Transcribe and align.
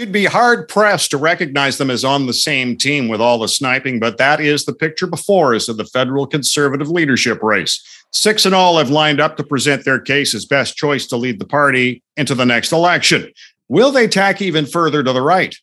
You'd 0.00 0.12
be 0.12 0.24
hard 0.24 0.66
pressed 0.66 1.10
to 1.10 1.18
recognize 1.18 1.76
them 1.76 1.90
as 1.90 2.06
on 2.06 2.26
the 2.26 2.32
same 2.32 2.78
team 2.78 3.08
with 3.08 3.20
all 3.20 3.38
the 3.38 3.48
sniping, 3.48 4.00
but 4.00 4.16
that 4.16 4.40
is 4.40 4.64
the 4.64 4.72
picture 4.72 5.06
before 5.06 5.54
us 5.54 5.68
of 5.68 5.76
the 5.76 5.84
federal 5.84 6.26
conservative 6.26 6.88
leadership 6.88 7.42
race. 7.42 7.84
Six 8.10 8.46
and 8.46 8.54
all 8.54 8.78
have 8.78 8.88
lined 8.88 9.20
up 9.20 9.36
to 9.36 9.44
present 9.44 9.84
their 9.84 10.00
case 10.00 10.32
as 10.32 10.46
best 10.46 10.74
choice 10.74 11.06
to 11.08 11.18
lead 11.18 11.38
the 11.38 11.44
party 11.44 12.02
into 12.16 12.34
the 12.34 12.46
next 12.46 12.72
election. 12.72 13.30
Will 13.68 13.92
they 13.92 14.08
tack 14.08 14.40
even 14.40 14.64
further 14.64 15.04
to 15.04 15.12
the 15.12 15.20
right? 15.20 15.54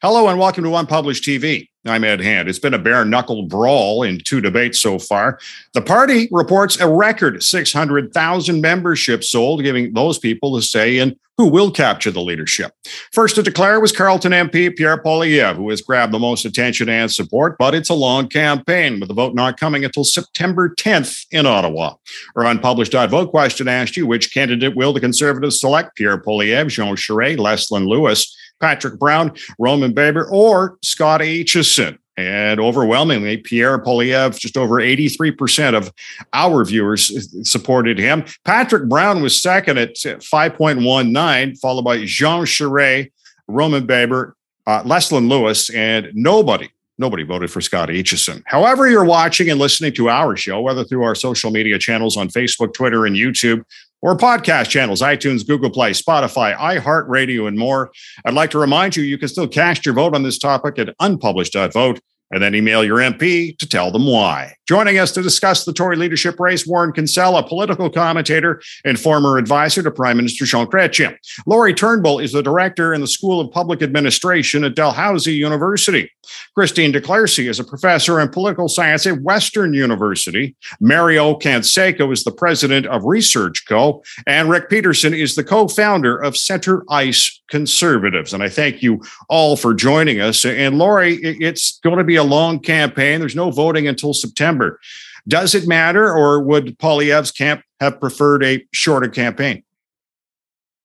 Hello 0.00 0.26
and 0.28 0.38
welcome 0.38 0.64
to 0.64 0.74
Unpublished 0.74 1.24
TV. 1.24 1.68
I'm 1.84 2.02
Ed 2.02 2.22
Hand. 2.22 2.48
It's 2.48 2.58
been 2.58 2.72
a 2.72 2.78
bare 2.78 3.04
knuckle 3.04 3.42
brawl 3.42 4.04
in 4.04 4.20
two 4.20 4.40
debates 4.40 4.80
so 4.80 4.98
far. 4.98 5.38
The 5.74 5.82
party 5.82 6.28
reports 6.30 6.80
a 6.80 6.88
record 6.88 7.42
600,000 7.42 8.58
memberships 8.58 9.28
sold, 9.28 9.62
giving 9.62 9.92
those 9.92 10.18
people 10.18 10.56
a 10.56 10.62
say 10.62 10.96
in 10.96 11.18
who 11.38 11.48
will 11.48 11.70
capture 11.70 12.10
the 12.10 12.20
leadership. 12.20 12.72
First 13.12 13.34
to 13.36 13.42
declare 13.42 13.80
was 13.80 13.92
Carleton 13.92 14.32
MP 14.32 14.74
Pierre 14.76 15.02
Poilievre, 15.02 15.56
who 15.56 15.70
has 15.70 15.80
grabbed 15.80 16.12
the 16.12 16.18
most 16.18 16.44
attention 16.44 16.88
and 16.88 17.10
support, 17.10 17.56
but 17.58 17.74
it's 17.74 17.88
a 17.88 17.94
long 17.94 18.28
campaign 18.28 19.00
with 19.00 19.08
the 19.08 19.14
vote 19.14 19.34
not 19.34 19.58
coming 19.58 19.84
until 19.84 20.04
September 20.04 20.74
10th 20.74 21.26
in 21.30 21.46
Ottawa. 21.46 21.94
Our 22.36 22.44
unpublished 22.46 22.92
vote 22.92 23.30
question 23.30 23.68
asked 23.68 23.96
you 23.96 24.06
which 24.06 24.32
candidate 24.34 24.76
will 24.76 24.92
the 24.92 25.00
Conservatives 25.00 25.60
select 25.60 25.96
Pierre 25.96 26.20
Poilievre, 26.20 26.68
Jean 26.68 26.96
Charest, 26.96 27.38
Leslyn 27.38 27.86
Lewis, 27.86 28.36
Patrick 28.60 28.98
Brown, 28.98 29.32
Roman 29.58 29.92
Baber, 29.92 30.28
or 30.30 30.78
Scott 30.82 31.20
Aitchison. 31.20 31.98
And 32.16 32.60
overwhelmingly, 32.60 33.38
Pierre 33.38 33.78
Poilievre, 33.78 34.38
just 34.38 34.58
over 34.58 34.76
83% 34.76 35.74
of 35.74 35.92
our 36.34 36.64
viewers 36.64 37.50
supported 37.50 37.98
him. 37.98 38.24
Patrick 38.44 38.88
Brown 38.88 39.22
was 39.22 39.40
second 39.40 39.78
at 39.78 39.94
5.19, 39.94 41.58
followed 41.58 41.82
by 41.82 42.04
Jean 42.04 42.44
Charest, 42.44 43.10
Roman 43.48 43.86
Baber, 43.86 44.36
uh, 44.66 44.82
Leslyn 44.82 45.28
Lewis, 45.28 45.70
and 45.70 46.10
nobody, 46.14 46.68
nobody 46.98 47.22
voted 47.22 47.50
for 47.50 47.60
Scott 47.60 47.88
Aitchison. 47.88 48.42
However, 48.46 48.88
you're 48.88 49.04
watching 49.04 49.50
and 49.50 49.58
listening 49.58 49.94
to 49.94 50.10
our 50.10 50.36
show, 50.36 50.60
whether 50.60 50.84
through 50.84 51.04
our 51.04 51.14
social 51.14 51.50
media 51.50 51.78
channels 51.78 52.16
on 52.16 52.28
Facebook, 52.28 52.74
Twitter, 52.74 53.06
and 53.06 53.16
YouTube, 53.16 53.64
or 54.02 54.16
podcast 54.16 54.68
channels, 54.68 55.00
iTunes, 55.00 55.46
Google 55.46 55.70
Play, 55.70 55.92
Spotify, 55.92 56.56
iHeartRadio, 56.56 57.48
and 57.48 57.56
more. 57.56 57.92
I'd 58.24 58.34
like 58.34 58.50
to 58.50 58.58
remind 58.58 58.96
you, 58.96 59.04
you 59.04 59.16
can 59.16 59.28
still 59.28 59.48
cast 59.48 59.86
your 59.86 59.94
vote 59.94 60.14
on 60.14 60.24
this 60.24 60.38
topic 60.38 60.78
at 60.78 60.94
unpublished.vote 61.00 62.00
and 62.32 62.42
then 62.42 62.54
email 62.54 62.82
your 62.82 62.98
MP 62.98 63.56
to 63.58 63.68
tell 63.68 63.90
them 63.90 64.06
why. 64.06 64.54
Joining 64.66 64.98
us 64.98 65.12
to 65.12 65.22
discuss 65.22 65.64
the 65.64 65.72
Tory 65.72 65.96
leadership 65.96 66.40
race, 66.40 66.66
Warren 66.66 66.92
Kinsella, 66.92 67.46
political 67.46 67.90
commentator 67.90 68.62
and 68.84 68.98
former 68.98 69.36
advisor 69.36 69.82
to 69.82 69.90
Prime 69.90 70.16
Minister 70.16 70.46
Jean 70.46 70.66
Chrétien. 70.66 71.16
Lori 71.46 71.74
Turnbull 71.74 72.20
is 72.20 72.32
the 72.32 72.42
director 72.42 72.94
in 72.94 73.00
the 73.00 73.06
School 73.06 73.40
of 73.40 73.50
Public 73.50 73.82
Administration 73.82 74.64
at 74.64 74.74
Dalhousie 74.74 75.34
University. 75.34 76.10
Christine 76.54 76.92
de 76.92 77.00
Clercy 77.00 77.48
is 77.48 77.60
a 77.60 77.64
professor 77.64 78.20
in 78.20 78.28
political 78.28 78.68
science 78.68 79.06
at 79.06 79.20
Western 79.20 79.74
University. 79.74 80.54
Mario 80.80 81.34
Canseco 81.34 82.12
is 82.12 82.24
the 82.24 82.30
president 82.30 82.86
of 82.86 83.04
Research 83.04 83.66
Co. 83.66 84.02
And 84.26 84.48
Rick 84.48 84.70
Peterson 84.70 85.12
is 85.12 85.34
the 85.34 85.44
co-founder 85.44 86.16
of 86.16 86.36
Center 86.36 86.84
Ice 86.88 87.42
Conservatives. 87.48 88.32
And 88.32 88.42
I 88.42 88.48
thank 88.48 88.82
you 88.82 89.02
all 89.28 89.56
for 89.56 89.74
joining 89.74 90.20
us. 90.20 90.44
And 90.44 90.78
Lori, 90.78 91.16
it's 91.16 91.78
going 91.80 91.98
to 91.98 92.04
be 92.04 92.16
a 92.16 92.21
long 92.24 92.58
campaign. 92.60 93.20
There's 93.20 93.36
no 93.36 93.50
voting 93.50 93.86
until 93.86 94.14
September. 94.14 94.80
Does 95.28 95.54
it 95.54 95.68
matter, 95.68 96.12
or 96.12 96.42
would 96.42 96.78
Poilievre's 96.78 97.30
camp 97.30 97.62
have 97.80 98.00
preferred 98.00 98.42
a 98.42 98.66
shorter 98.72 99.08
campaign? 99.08 99.62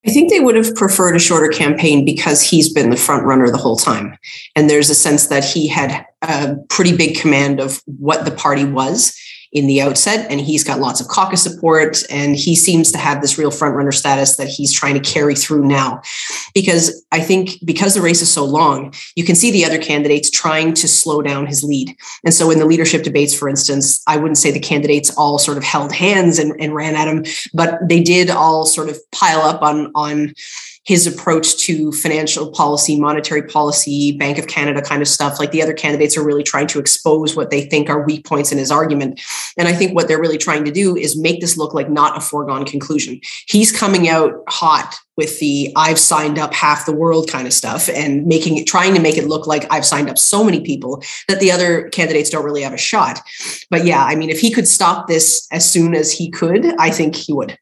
I 0.06 0.12
think 0.12 0.30
they 0.30 0.40
would 0.40 0.56
have 0.56 0.76
preferred 0.76 1.16
a 1.16 1.20
shorter 1.20 1.50
campaign 1.50 2.06
because 2.06 2.42
he's 2.42 2.72
been 2.72 2.92
the 2.92 2.98
front 2.98 3.26
runner 3.26 3.50
the 3.50 3.58
whole 3.58 3.76
time. 3.76 4.18
And 4.56 4.70
there's 4.70 4.90
a 4.90 4.96
sense 4.96 5.28
that 5.28 5.44
he 5.44 5.68
had 5.68 6.06
a 6.22 6.56
pretty 6.70 6.96
big 6.96 7.18
command 7.18 7.60
of 7.60 7.82
what 7.86 8.24
the 8.24 8.32
party 8.32 8.64
was 8.64 9.18
in 9.58 9.68
the 9.68 9.82
outset 9.82 10.30
and 10.30 10.40
he's 10.40 10.64
got 10.64 10.80
lots 10.80 11.02
of 11.02 11.08
caucus 11.08 11.42
support 11.42 12.04
and 12.10 12.36
he 12.36 12.56
seems 12.56 12.92
to 12.92 12.98
have 12.98 13.22
this 13.22 13.38
real 13.38 13.52
front 13.52 13.76
runner 13.76 13.92
status 13.92 14.38
that 14.38 14.48
he's 14.48 14.72
trying 14.72 14.94
to 14.94 15.00
carry 15.00 15.36
through 15.36 15.66
now. 15.66 16.02
Because 16.54 17.06
i 17.12 17.20
think 17.20 17.52
because 17.66 17.94
the 17.94 18.02
race 18.02 18.22
is 18.22 18.32
so 18.32 18.44
long 18.44 18.94
you 19.16 19.24
can 19.24 19.36
see 19.36 19.52
the 19.52 19.66
other 19.66 19.78
candidates 19.78 20.30
trying 20.30 20.74
to 20.74 20.88
slow 20.88 21.22
down 21.22 21.46
his 21.46 21.64
lead. 21.64 21.96
And 22.24 22.34
so 22.34 22.52
in 22.52 22.60
the 22.60 22.66
leadership 22.66 23.04
debates 23.04 23.34
for 23.34 23.50
instance 23.50 24.02
i 24.08 24.18
wouldn't 24.18 24.38
say 24.38 24.52
the 24.52 24.60
candidates 24.60 25.16
all 25.18 25.40
sort 25.40 25.58
of 25.58 25.64
held 25.64 25.92
hands 25.92 26.40
and, 26.40 26.54
and 26.60 26.76
ran 26.76 26.96
at 26.96 27.08
him 27.08 27.26
but 27.54 27.80
they 27.88 28.02
did 28.02 28.30
all 28.30 28.66
sort 28.66 28.90
of 28.90 29.00
pile 29.12 29.42
up 29.42 29.62
on 29.62 29.92
on 29.96 30.34
his 30.88 31.06
approach 31.06 31.58
to 31.58 31.92
financial 31.92 32.50
policy, 32.50 32.98
monetary 32.98 33.44
policy, 33.44 34.14
Bank 34.14 34.38
of 34.38 34.48
Canada 34.48 34.82
kind 34.82 35.02
of 35.02 35.08
stuff. 35.10 35.38
Like 35.38 35.52
the 35.52 35.62
other 35.62 35.74
candidates 35.74 36.16
are 36.16 36.24
really 36.24 36.44
trying 36.44 36.68
to 36.68 36.80
expose 36.80 37.36
what 37.36 37.50
they 37.50 37.66
think 37.66 37.90
are 37.90 38.06
weak 38.06 38.26
points 38.26 38.54
in 38.54 38.58
his 38.58 38.72
argument. 38.72 39.20
And 39.58 39.68
I 39.68 39.74
think 39.74 39.94
what 39.94 40.08
they're 40.08 40.20
really 40.20 40.38
trying 40.38 40.64
to 40.64 40.72
do 40.72 40.96
is 40.96 41.18
make 41.18 41.42
this 41.42 41.58
look 41.58 41.74
like 41.74 41.90
not 41.90 42.18
a 42.18 42.22
foregone 42.22 42.64
conclusion. 42.64 43.20
He's 43.50 43.70
coming 43.70 44.08
out 44.08 44.42
hot 44.48 44.96
with 45.18 45.40
the 45.40 45.74
I've 45.76 46.00
signed 46.00 46.40
up 46.40 46.54
half 46.54 46.86
the 46.86 46.96
world 46.96 47.30
kind 47.30 47.48
of 47.48 47.54
stuff 47.54 47.90
and 47.90 48.26
making 48.26 48.56
it 48.56 48.66
trying 48.66 48.94
to 48.94 49.02
make 49.02 49.18
it 49.18 49.28
look 49.28 49.46
like 49.46 49.66
I've 49.70 49.86
signed 49.86 50.10
up 50.10 50.18
so 50.18 50.42
many 50.42 50.62
people 50.62 51.04
that 51.28 51.42
the 51.42 51.52
other 51.52 51.90
candidates 51.90 52.30
don't 52.30 52.46
really 52.46 52.62
have 52.62 52.74
a 52.74 52.78
shot. 52.78 53.20
But 53.70 53.84
yeah, 53.84 54.06
I 54.06 54.16
mean, 54.16 54.30
if 54.30 54.40
he 54.40 54.54
could 54.54 54.70
stop 54.70 55.08
this 55.08 55.50
as 55.52 55.70
soon 55.70 55.96
as 55.96 56.14
he 56.14 56.30
could, 56.30 56.66
I 56.80 56.92
think 56.92 57.14
he 57.14 57.34
would. 57.34 57.58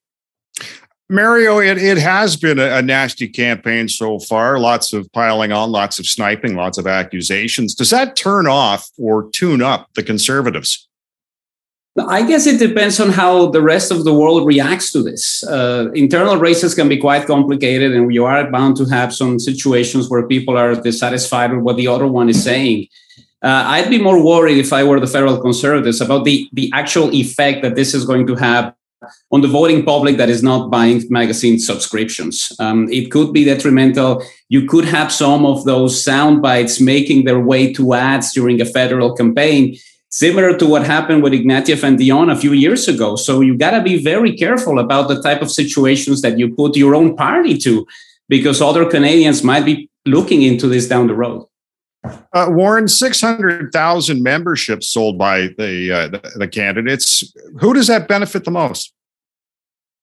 Mario, 1.10 1.60
it, 1.60 1.78
it 1.78 2.00
has 2.00 2.36
been 2.36 2.58
a, 2.58 2.78
a, 2.78 2.82
nasty 2.82 3.28
campaign 3.28 3.88
so 3.88 4.18
far. 4.18 4.58
Lots 4.58 4.92
of 4.92 5.12
piling 5.12 5.52
on, 5.52 5.72
lots 5.72 6.00
of 6.00 6.08
sniping, 6.08 6.56
lots 6.56 6.80
of 6.80 6.88
accusations. 6.88 7.76
Does 7.76 7.92
that 7.92 8.16
turn 8.16 8.48
off 8.48 8.90
or 8.98 9.30
tune 9.30 9.62
up 9.62 9.90
the 9.94 10.02
conservatives? 10.02 10.88
I 11.98 12.28
guess 12.28 12.46
it 12.46 12.60
depends 12.60 13.00
on 13.00 13.12
how 13.12 13.52
the 13.52 13.62
rest 13.62 13.90
of 13.90 14.04
the 14.04 14.14
world 14.14 14.46
reacts 14.46 14.92
to 14.92 15.02
this. 15.02 15.44
Uh, 15.46 15.92
internal 15.94 16.36
races 16.36 16.76
can 16.76 16.90
be 16.90 16.98
quite 16.98 17.26
complicated, 17.26 17.94
and 17.94 18.14
you 18.14 18.26
are 18.26 18.52
bound 18.52 18.76
to 18.78 18.86
have 18.86 19.14
some 19.14 19.40
situations 19.40 20.10
where 20.10 20.28
people 20.28 20.58
are 20.58 20.76
dissatisfied 20.76 21.54
with 21.54 21.62
what 21.62 21.78
the 21.78 21.88
other 21.88 22.08
one 22.08 22.28
is 22.28 22.44
saying. 22.44 22.88
Uh, 23.42 23.64
I'd 23.68 23.90
be 23.90 24.02
more 24.02 24.22
worried 24.22 24.58
if 24.58 24.74
I 24.74 24.84
were 24.84 25.00
the 25.00 25.08
federal 25.08 25.40
conservatives 25.40 26.02
about 26.02 26.26
the, 26.26 26.50
the 26.52 26.70
actual 26.74 27.14
effect 27.14 27.62
that 27.62 27.76
this 27.76 27.94
is 27.94 28.04
going 28.04 28.28
to 28.28 28.36
have 28.36 28.74
on 29.32 29.42
the 29.42 29.48
voting 29.48 29.84
public 29.84 30.18
that 30.18 30.30
is 30.30 30.42
not 30.42 30.72
buying 30.72 31.04
magazine 31.10 31.60
subscriptions. 31.60 32.52
Um, 32.60 32.88
it 32.92 33.12
could 33.12 33.34
be 33.34 33.44
detrimental. 33.44 34.24
You 34.50 34.68
could 34.68 34.86
have 34.86 35.12
some 35.12 35.46
of 35.46 35.66
those 35.66 36.02
sound 36.04 36.42
bites 36.42 36.80
making 36.80 37.26
their 37.26 37.40
way 37.40 37.74
to 37.74 37.94
ads 37.94 38.34
during 38.34 38.62
a 38.62 38.66
federal 38.66 39.16
campaign, 39.16 39.78
similar 40.10 40.58
to 40.58 40.66
what 40.66 40.86
happened 40.86 41.24
with 41.24 41.34
Ignatieff 41.34 41.84
and 41.84 41.98
Dion 41.98 42.30
a 42.30 42.36
few 42.36 42.54
years 42.54 42.88
ago. 42.88 43.16
So 43.16 43.42
you 43.42 43.58
got 43.58 43.72
to 43.72 43.82
be 43.82 44.02
very 44.02 44.36
careful 44.36 44.80
about 44.80 45.08
the 45.08 45.22
type 45.22 45.42
of 45.42 45.52
situations 45.52 46.22
that 46.22 46.40
you 46.40 46.54
put 46.54 46.76
your 46.76 46.96
own 46.96 47.16
party 47.16 47.58
to, 47.60 47.86
because 48.30 48.62
other 48.62 48.90
Canadians 48.90 49.44
might 49.44 49.66
be 49.66 49.90
looking 50.06 50.42
into 50.44 50.68
this 50.68 50.88
down 50.88 51.08
the 51.08 51.16
road. 51.16 51.48
Uh, 52.34 52.48
Warren, 52.50 52.88
six 52.88 53.22
hundred 53.22 53.72
thousand 53.72 54.24
memberships 54.24 54.88
sold 54.88 55.18
by 55.18 55.50
the, 55.58 55.92
uh, 55.92 56.08
the, 56.10 56.32
the 56.36 56.48
candidates. 56.48 57.34
Who 57.60 57.74
does 57.74 57.88
that 57.88 58.08
benefit 58.08 58.44
the 58.44 58.52
most? 58.52 58.94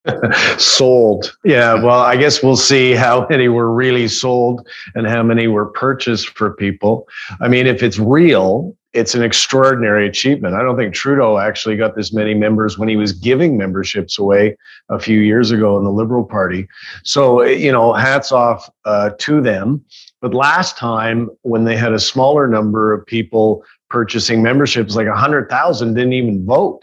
sold. 0.59 1.37
Yeah, 1.45 1.75
well, 1.75 2.01
I 2.01 2.17
guess 2.17 2.43
we'll 2.43 2.57
see 2.57 2.93
how 2.93 3.27
many 3.31 3.49
were 3.49 3.73
really 3.73 4.09
sold 4.09 4.67
and 4.95 5.07
how 5.07 5.23
many 5.23 5.47
were 5.47 5.67
purchased 5.67 6.31
for 6.31 6.55
people. 6.55 7.09
I 7.41 7.49
mean, 7.49 7.67
if 7.67 7.83
it's 7.83 7.99
real, 7.99 8.77
it's 8.93 9.15
an 9.15 9.23
extraordinary 9.23 10.07
achievement. 10.07 10.55
I 10.55 10.63
don't 10.63 10.77
think 10.77 10.93
Trudeau 10.93 11.39
actually 11.39 11.77
got 11.77 11.97
this 11.97 12.13
many 12.13 12.35
members 12.35 12.79
when 12.79 12.89
he 12.89 12.97
was 12.97 13.13
giving 13.13 13.57
memberships 13.57 14.19
away 14.19 14.57
a 14.91 14.99
few 14.99 15.21
years 15.21 15.51
ago 15.51 15.79
in 15.79 15.85
the 15.85 15.91
Liberal 15.91 16.25
Party. 16.25 16.69
So, 17.03 17.43
you 17.43 17.73
know, 17.73 17.95
hats 17.95 18.33
off 18.33 18.69
uh, 18.85 19.11
to 19.19 19.41
them. 19.41 19.83
But 20.21 20.35
last 20.35 20.77
time, 20.77 21.31
when 21.43 21.65
they 21.65 21.77
had 21.77 21.93
a 21.93 21.99
smaller 21.99 22.47
number 22.47 22.93
of 22.93 23.07
people 23.07 23.65
purchasing 23.89 24.43
memberships, 24.43 24.95
like 24.95 25.09
100,000 25.09 25.95
didn't 25.95 26.13
even 26.13 26.45
vote. 26.45 26.83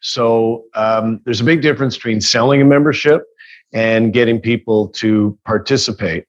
So 0.00 0.64
um, 0.74 1.20
there's 1.24 1.42
a 1.42 1.44
big 1.44 1.60
difference 1.60 1.96
between 1.96 2.22
selling 2.22 2.62
a 2.62 2.64
membership 2.64 3.24
and 3.72 4.12
getting 4.12 4.40
people 4.40 4.88
to 4.88 5.38
participate. 5.44 6.24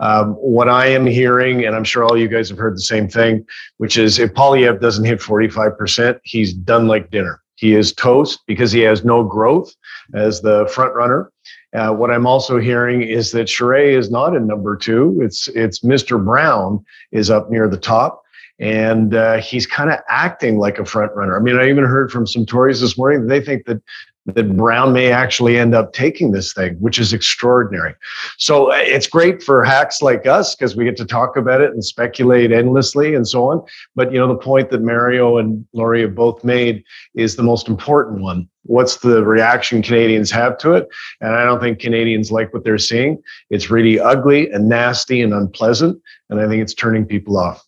Um, 0.00 0.34
what 0.34 0.68
I 0.68 0.86
am 0.86 1.06
hearing, 1.06 1.64
and 1.64 1.74
I'm 1.74 1.84
sure 1.84 2.04
all 2.04 2.16
you 2.16 2.28
guys 2.28 2.48
have 2.48 2.58
heard 2.58 2.76
the 2.76 2.82
same 2.82 3.08
thing, 3.08 3.44
which 3.78 3.96
is 3.96 4.18
if 4.18 4.32
Poilievre 4.34 4.80
doesn't 4.80 5.04
hit 5.04 5.20
45%, 5.20 6.18
he's 6.22 6.54
done 6.54 6.86
like 6.86 7.10
dinner. 7.10 7.40
He 7.56 7.74
is 7.74 7.92
toast 7.92 8.40
because 8.46 8.72
he 8.72 8.80
has 8.80 9.04
no 9.04 9.22
growth 9.24 9.74
as 10.14 10.40
the 10.40 10.66
front 10.66 10.94
runner. 10.94 11.30
Uh, 11.72 11.92
what 11.92 12.10
I'm 12.10 12.26
also 12.26 12.58
hearing 12.58 13.02
is 13.02 13.32
that 13.32 13.46
Charest 13.46 13.98
is 13.98 14.10
not 14.10 14.34
in 14.34 14.46
number 14.46 14.76
two. 14.76 15.18
It's 15.20 15.48
it's 15.48 15.80
Mr. 15.80 16.24
Brown 16.24 16.84
is 17.10 17.30
up 17.30 17.50
near 17.50 17.68
the 17.68 17.78
top 17.78 18.24
and 18.58 19.14
uh, 19.14 19.38
he's 19.38 19.66
kind 19.66 19.90
of 19.90 19.98
acting 20.08 20.58
like 20.58 20.78
a 20.78 20.84
front 20.84 21.12
runner. 21.14 21.36
I 21.36 21.40
mean, 21.40 21.58
I 21.58 21.68
even 21.68 21.84
heard 21.84 22.12
from 22.12 22.26
some 22.26 22.46
Tories 22.46 22.80
this 22.80 22.96
morning 22.96 23.26
they 23.26 23.40
think 23.40 23.66
that 23.66 23.82
that 24.26 24.56
Brown 24.56 24.92
may 24.92 25.12
actually 25.12 25.58
end 25.58 25.74
up 25.74 25.92
taking 25.92 26.32
this 26.32 26.52
thing, 26.52 26.74
which 26.76 26.98
is 26.98 27.12
extraordinary. 27.12 27.94
So 28.38 28.72
uh, 28.72 28.76
it's 28.76 29.06
great 29.06 29.42
for 29.42 29.62
hacks 29.64 30.00
like 30.00 30.26
us 30.26 30.54
because 30.54 30.74
we 30.74 30.84
get 30.84 30.96
to 30.96 31.04
talk 31.04 31.36
about 31.36 31.60
it 31.60 31.72
and 31.72 31.84
speculate 31.84 32.50
endlessly 32.50 33.14
and 33.14 33.28
so 33.28 33.50
on. 33.50 33.62
But 33.94 34.12
you 34.12 34.18
know, 34.18 34.28
the 34.28 34.36
point 34.36 34.70
that 34.70 34.82
Mario 34.82 35.36
and 35.36 35.66
Lori 35.72 36.02
have 36.02 36.14
both 36.14 36.42
made 36.42 36.84
is 37.14 37.36
the 37.36 37.42
most 37.42 37.68
important 37.68 38.22
one. 38.22 38.48
What's 38.62 38.96
the 38.96 39.22
reaction 39.22 39.82
Canadians 39.82 40.30
have 40.30 40.56
to 40.58 40.72
it? 40.72 40.88
And 41.20 41.34
I 41.34 41.44
don't 41.44 41.60
think 41.60 41.78
Canadians 41.78 42.32
like 42.32 42.52
what 42.54 42.64
they're 42.64 42.78
seeing. 42.78 43.22
It's 43.50 43.70
really 43.70 44.00
ugly 44.00 44.50
and 44.50 44.70
nasty 44.70 45.20
and 45.20 45.34
unpleasant. 45.34 46.00
And 46.30 46.40
I 46.40 46.48
think 46.48 46.62
it's 46.62 46.72
turning 46.72 47.04
people 47.04 47.36
off. 47.36 47.62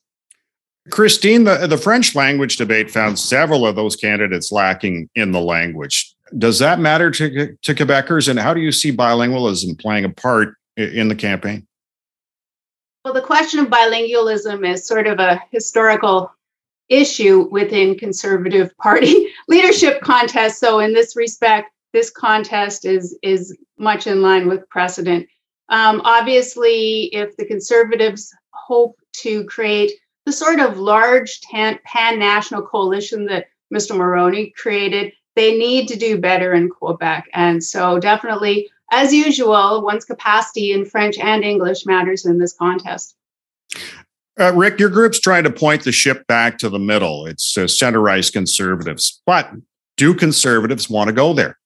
Christine, 0.91 1.45
the, 1.45 1.67
the 1.67 1.77
French 1.77 2.15
language 2.15 2.57
debate 2.57 2.91
found 2.91 3.19
several 3.19 3.67
of 3.67 3.77
those 3.77 3.97
candidates 3.97 4.53
lacking 4.53 5.11
in 5.15 5.33
the 5.33 5.41
language. 5.41 6.16
Does 6.37 6.59
that 6.59 6.81
matter 6.81 7.11
to, 7.13 7.57
to 7.57 7.75
Quebecers? 7.75 8.29
And 8.29 8.39
how 8.39 8.53
do 8.53 8.61
you 8.61 8.73
see 8.73 8.93
bilingualism 8.93 9.79
playing 9.79 10.05
a 10.05 10.11
part 10.11 10.55
in 10.77 11.09
the 11.09 11.15
campaign? 11.15 11.67
Well, 13.05 13.15
the 13.15 13.23
question 13.23 13.61
of 13.61 13.69
bilingualism 13.69 14.69
is 14.69 14.87
sort 14.87 15.07
of 15.07 15.21
a 15.21 15.41
historical 15.53 16.33
issue 16.89 17.49
within 17.51 17.99
Conservative 17.99 18.77
Party 18.79 19.29
leadership 19.49 20.01
contests. 20.01 20.59
So, 20.59 20.81
in 20.81 20.93
this 20.93 21.15
respect, 21.17 21.71
this 21.93 22.11
contest 22.11 22.85
is 22.85 23.17
is 23.23 23.57
much 23.79 24.07
in 24.07 24.23
line 24.23 24.49
with 24.49 24.69
precedent. 24.69 25.29
Um, 25.69 26.01
obviously, 26.05 27.05
if 27.15 27.37
the 27.37 27.47
Conservatives 27.47 28.35
hope 28.51 28.99
to 29.21 29.45
create 29.45 29.93
the 30.25 30.33
sort 30.33 30.59
of 30.59 30.79
large 30.79 31.41
pan 31.43 31.79
national 32.19 32.63
coalition 32.63 33.27
that 33.27 33.47
Mr. 33.73 33.93
Mulroney 33.97 34.53
created, 34.55 35.13
they 35.37 35.57
need 35.57 35.87
to 35.89 35.97
do 35.97 36.19
better 36.21 36.53
in 36.53 36.69
Quebec. 36.69 37.29
And 37.33 37.63
so, 37.63 38.01
definitely, 38.01 38.69
as 38.91 39.13
usual, 39.13 39.83
one's 39.83 40.05
capacity 40.05 40.73
in 40.73 40.85
French 40.85 41.17
and 41.19 41.45
English 41.45 41.87
matters 41.87 42.27
in 42.27 42.39
this 42.39 42.53
contest. 42.53 43.15
Uh, 44.39 44.53
Rick, 44.55 44.81
your 44.81 44.91
group's 44.91 45.21
trying 45.21 45.45
to 45.45 45.51
point 45.51 45.85
the 45.85 45.93
ship 45.93 46.27
back 46.27 46.59
to 46.59 46.69
the 46.69 46.79
middle. 46.79 47.27
It's 47.27 47.57
uh, 47.57 47.67
center 47.69 48.01
right 48.01 48.29
conservatives. 48.31 49.23
But 49.25 49.51
do 49.97 50.15
conservatives 50.15 50.91
want 50.91 51.09
to 51.09 51.15
go 51.15 51.33
there? 51.33 51.59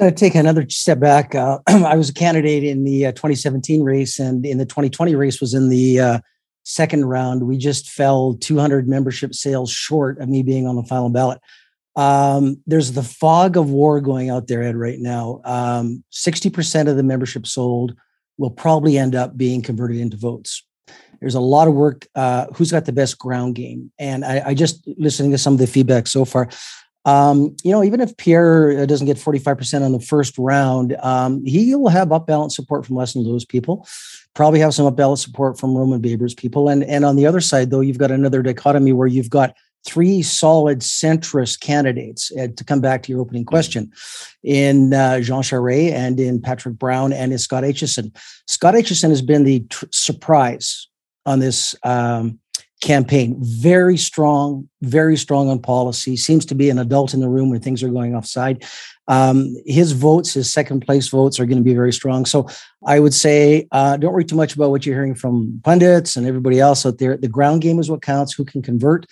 going 0.00 0.14
to 0.14 0.18
take 0.18 0.34
another 0.34 0.68
step 0.68 0.98
back. 0.98 1.34
Uh, 1.34 1.58
I 1.66 1.94
was 1.96 2.08
a 2.08 2.14
candidate 2.14 2.64
in 2.64 2.84
the 2.84 3.06
uh, 3.06 3.12
2017 3.12 3.82
race, 3.82 4.18
and 4.18 4.44
in 4.44 4.58
the 4.58 4.64
2020 4.64 5.14
race 5.14 5.40
was 5.40 5.54
in 5.54 5.68
the 5.68 6.00
uh, 6.00 6.18
second 6.64 7.04
round. 7.04 7.46
We 7.46 7.58
just 7.58 7.90
fell 7.90 8.34
200 8.34 8.88
membership 8.88 9.34
sales 9.34 9.70
short 9.70 10.18
of 10.18 10.28
me 10.28 10.42
being 10.42 10.66
on 10.66 10.76
the 10.76 10.84
final 10.84 11.10
ballot. 11.10 11.40
Um, 11.96 12.62
there's 12.66 12.92
the 12.92 13.02
fog 13.02 13.56
of 13.56 13.70
war 13.70 14.00
going 14.00 14.30
out 14.30 14.46
there, 14.46 14.62
Ed, 14.62 14.76
right 14.76 14.98
now. 14.98 15.40
Um, 15.44 16.04
60% 16.12 16.88
of 16.88 16.96
the 16.96 17.02
membership 17.02 17.46
sold 17.46 17.94
will 18.38 18.50
probably 18.50 18.96
end 18.96 19.14
up 19.14 19.36
being 19.36 19.62
converted 19.62 19.98
into 19.98 20.16
votes. 20.16 20.64
There's 21.20 21.34
a 21.34 21.40
lot 21.40 21.68
of 21.68 21.74
work. 21.74 22.06
Uh, 22.14 22.46
who's 22.54 22.72
got 22.72 22.86
the 22.86 22.92
best 22.92 23.18
ground 23.18 23.54
game? 23.54 23.92
And 23.98 24.24
I, 24.24 24.42
I 24.46 24.54
just 24.54 24.88
listening 24.96 25.30
to 25.32 25.38
some 25.38 25.52
of 25.52 25.58
the 25.58 25.66
feedback 25.66 26.06
so 26.06 26.24
far. 26.24 26.48
Um, 27.04 27.56
you 27.62 27.72
know, 27.72 27.82
even 27.82 28.00
if 28.00 28.16
Pierre 28.16 28.80
uh, 28.80 28.86
doesn't 28.86 29.06
get 29.06 29.16
45% 29.16 29.82
on 29.82 29.92
the 29.92 30.00
first 30.00 30.36
round, 30.38 30.96
um, 31.02 31.44
he 31.44 31.74
will 31.74 31.88
have 31.88 32.12
up 32.12 32.26
balance 32.26 32.54
support 32.54 32.84
from 32.84 32.96
Leslyn 32.96 33.24
Lewis 33.24 33.44
people, 33.44 33.86
probably 34.34 34.60
have 34.60 34.74
some 34.74 34.86
up 34.86 34.96
balance 34.96 35.22
support 35.22 35.58
from 35.58 35.74
Roman 35.74 36.00
Baber's 36.00 36.34
people. 36.34 36.68
And, 36.68 36.84
and 36.84 37.04
on 37.04 37.16
the 37.16 37.26
other 37.26 37.40
side, 37.40 37.70
though, 37.70 37.80
you've 37.80 37.98
got 37.98 38.10
another 38.10 38.42
dichotomy 38.42 38.92
where 38.92 39.06
you've 39.06 39.30
got 39.30 39.56
three 39.86 40.22
solid 40.22 40.80
centrist 40.80 41.60
candidates 41.60 42.30
uh, 42.36 42.48
to 42.56 42.64
come 42.64 42.80
back 42.80 43.02
to 43.02 43.12
your 43.12 43.20
opening 43.20 43.44
question 43.44 43.90
in 44.42 44.92
uh, 44.92 45.20
Jean 45.20 45.42
Charest 45.42 45.92
and 45.92 46.20
in 46.20 46.40
Patrick 46.40 46.78
Brown 46.78 47.12
and 47.12 47.32
in 47.32 47.38
Scott 47.38 47.64
Aitchison. 47.64 48.14
Scott 48.46 48.74
Aitchison 48.74 49.10
has 49.10 49.22
been 49.22 49.44
the 49.44 49.60
tr- 49.60 49.86
surprise 49.90 50.88
on 51.26 51.38
this 51.38 51.74
um, 51.82 52.38
campaign. 52.80 53.36
Very 53.40 53.96
strong, 53.96 54.68
very 54.82 55.16
strong 55.16 55.48
on 55.48 55.60
policy. 55.60 56.16
Seems 56.16 56.46
to 56.46 56.54
be 56.54 56.70
an 56.70 56.78
adult 56.78 57.14
in 57.14 57.20
the 57.20 57.28
room 57.28 57.50
when 57.50 57.60
things 57.60 57.82
are 57.82 57.90
going 57.90 58.14
offside. 58.14 58.64
Um, 59.08 59.56
his 59.66 59.92
votes, 59.92 60.34
his 60.34 60.52
second 60.52 60.86
place 60.86 61.08
votes, 61.08 61.40
are 61.40 61.46
going 61.46 61.58
to 61.58 61.64
be 61.64 61.74
very 61.74 61.92
strong. 61.92 62.24
So 62.24 62.48
I 62.86 63.00
would 63.00 63.12
say, 63.12 63.66
uh, 63.72 63.96
don't 63.96 64.12
worry 64.12 64.24
too 64.24 64.36
much 64.36 64.54
about 64.54 64.70
what 64.70 64.86
you're 64.86 64.94
hearing 64.94 65.14
from 65.14 65.60
pundits 65.64 66.16
and 66.16 66.26
everybody 66.26 66.60
else 66.60 66.86
out 66.86 66.98
there. 66.98 67.16
The 67.16 67.28
ground 67.28 67.60
game 67.60 67.78
is 67.78 67.90
what 67.90 68.02
counts. 68.02 68.32
Who 68.32 68.44
can 68.44 68.62
convert? 68.62 69.06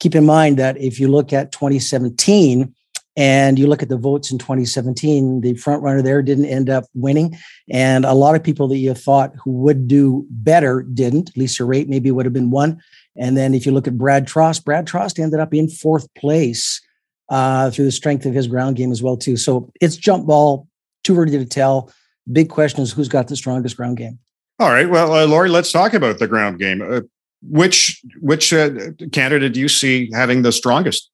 Keep 0.00 0.14
in 0.14 0.26
mind 0.26 0.58
that 0.58 0.78
if 0.78 1.00
you 1.00 1.08
look 1.08 1.32
at 1.32 1.52
2017 1.52 2.74
and 3.16 3.58
you 3.58 3.66
look 3.66 3.82
at 3.82 3.88
the 3.88 3.96
votes 3.96 4.30
in 4.30 4.38
2017, 4.38 5.40
the 5.40 5.54
front 5.54 5.82
runner 5.82 6.02
there 6.02 6.22
didn't 6.22 6.44
end 6.44 6.70
up 6.70 6.84
winning. 6.94 7.36
And 7.68 8.04
a 8.04 8.14
lot 8.14 8.36
of 8.36 8.44
people 8.44 8.68
that 8.68 8.76
you 8.76 8.94
thought 8.94 9.34
who 9.42 9.50
would 9.50 9.88
do 9.88 10.24
better 10.30 10.82
didn't. 10.82 11.36
Lisa 11.36 11.64
Raitt 11.64 11.88
maybe 11.88 12.12
would 12.12 12.26
have 12.26 12.32
been 12.32 12.50
one. 12.50 12.80
And 13.16 13.36
then 13.36 13.54
if 13.54 13.66
you 13.66 13.72
look 13.72 13.88
at 13.88 13.98
Brad 13.98 14.28
Trost, 14.28 14.64
Brad 14.64 14.86
Trost 14.86 15.18
ended 15.18 15.40
up 15.40 15.52
in 15.52 15.68
fourth 15.68 16.06
place 16.14 16.80
uh, 17.28 17.70
through 17.70 17.86
the 17.86 17.92
strength 17.92 18.24
of 18.24 18.34
his 18.34 18.46
ground 18.46 18.76
game 18.76 18.92
as 18.92 19.02
well 19.02 19.16
too. 19.16 19.36
So 19.36 19.70
it's 19.80 19.96
jump 19.96 20.26
ball, 20.26 20.68
too 21.02 21.18
early 21.18 21.32
to 21.32 21.44
tell. 21.44 21.90
Big 22.30 22.48
question 22.48 22.82
is 22.82 22.92
who's 22.92 23.08
got 23.08 23.28
the 23.28 23.36
strongest 23.36 23.76
ground 23.76 23.96
game. 23.96 24.20
All 24.60 24.70
right. 24.70 24.88
Well, 24.88 25.12
uh, 25.12 25.26
Lori, 25.26 25.48
let's 25.48 25.72
talk 25.72 25.94
about 25.94 26.18
the 26.18 26.26
ground 26.26 26.58
game. 26.58 26.82
Uh, 26.82 27.00
which 27.42 28.02
which 28.20 28.52
uh, 28.52 28.70
candidate 29.12 29.54
do 29.54 29.60
you 29.60 29.68
see 29.68 30.10
having 30.12 30.42
the 30.42 30.52
strongest? 30.52 31.10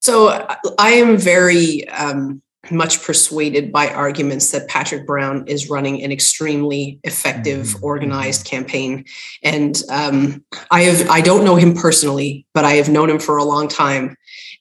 So 0.00 0.46
I 0.78 0.90
am 0.90 1.18
very 1.18 1.86
um, 1.88 2.40
much 2.70 3.02
persuaded 3.02 3.72
by 3.72 3.88
arguments 3.88 4.50
that 4.50 4.68
Patrick 4.68 5.06
Brown 5.06 5.46
is 5.46 5.70
running 5.70 6.02
an 6.02 6.12
extremely 6.12 7.00
effective, 7.04 7.66
mm-hmm. 7.66 7.84
organized 7.84 8.44
campaign. 8.44 9.04
And 9.42 9.82
um, 9.90 10.44
I 10.70 10.82
have 10.82 11.08
I 11.08 11.20
don't 11.20 11.44
know 11.44 11.56
him 11.56 11.74
personally, 11.74 12.46
but 12.54 12.64
I 12.64 12.72
have 12.74 12.88
known 12.88 13.10
him 13.10 13.18
for 13.18 13.36
a 13.36 13.44
long 13.44 13.68
time. 13.68 14.16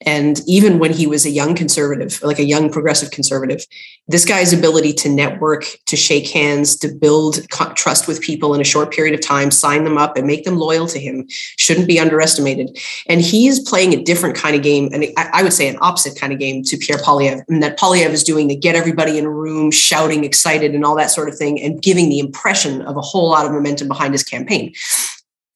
And 0.06 0.40
even 0.48 0.80
when 0.80 0.94
he 0.94 1.08
was 1.08 1.26
a 1.26 1.30
young 1.30 1.56
conservative, 1.56 2.22
like 2.24 2.40
a 2.40 2.46
young 2.46 2.72
progressive 2.72 3.12
conservative, 3.12 3.66
this 4.08 4.26
guy's 4.26 4.54
ability 4.54 4.94
to 4.94 5.10
network, 5.10 5.66
to 5.88 5.96
shake 5.96 6.30
hands, 6.30 6.78
to 6.78 6.88
build 6.88 7.48
trust 7.76 8.08
with 8.08 8.22
people 8.22 8.54
in 8.54 8.62
a 8.62 8.66
short 8.66 8.92
period 8.92 9.14
of 9.14 9.22
time, 9.22 9.52
sign 9.52 9.84
them 9.84 9.98
up 9.98 10.18
and 10.18 10.26
make 10.26 10.46
them 10.46 10.56
loyal 10.56 10.88
to 10.88 11.00
him 11.00 11.28
shouldn't 11.30 11.88
be 11.88 12.00
underestimated. 12.00 12.78
And 13.08 13.22
he's 13.22 13.60
playing 13.60 13.94
a 13.94 14.04
different 14.04 14.36
kind 14.36 14.56
of 14.56 14.64
game. 14.64 14.90
And 14.94 15.06
I 15.18 15.44
would 15.44 15.54
say 15.54 15.68
an 15.68 15.78
opposite 15.82 16.20
kind 16.20 16.34
of 16.34 16.40
game 16.40 16.64
to 16.64 16.78
Pierre 16.78 17.00
Poilievre, 17.00 17.44
and 17.48 17.62
that 17.62 17.78
Poilievre 17.78 18.10
is 18.10 18.24
doing 18.24 18.48
to 18.50 18.56
get 18.56 18.76
everybody 18.76 19.18
in 19.18 19.26
a 19.26 19.30
room 19.30 19.72
shouting, 19.72 20.24
excited, 20.24 20.74
and 20.74 20.86
all 20.86 20.96
that 20.96 21.12
sort 21.12 21.30
of 21.30 21.38
thing, 21.38 21.62
and 21.62 21.82
giving 21.82 22.10
the 22.10 22.20
impression 22.20 22.82
of 22.84 22.98
a 22.98 23.02
whole 23.02 23.30
lot 23.30 23.46
of 23.46 23.52
momentum 23.52 23.88
behind 23.88 24.14
his 24.14 24.24
campaign. 24.24 24.74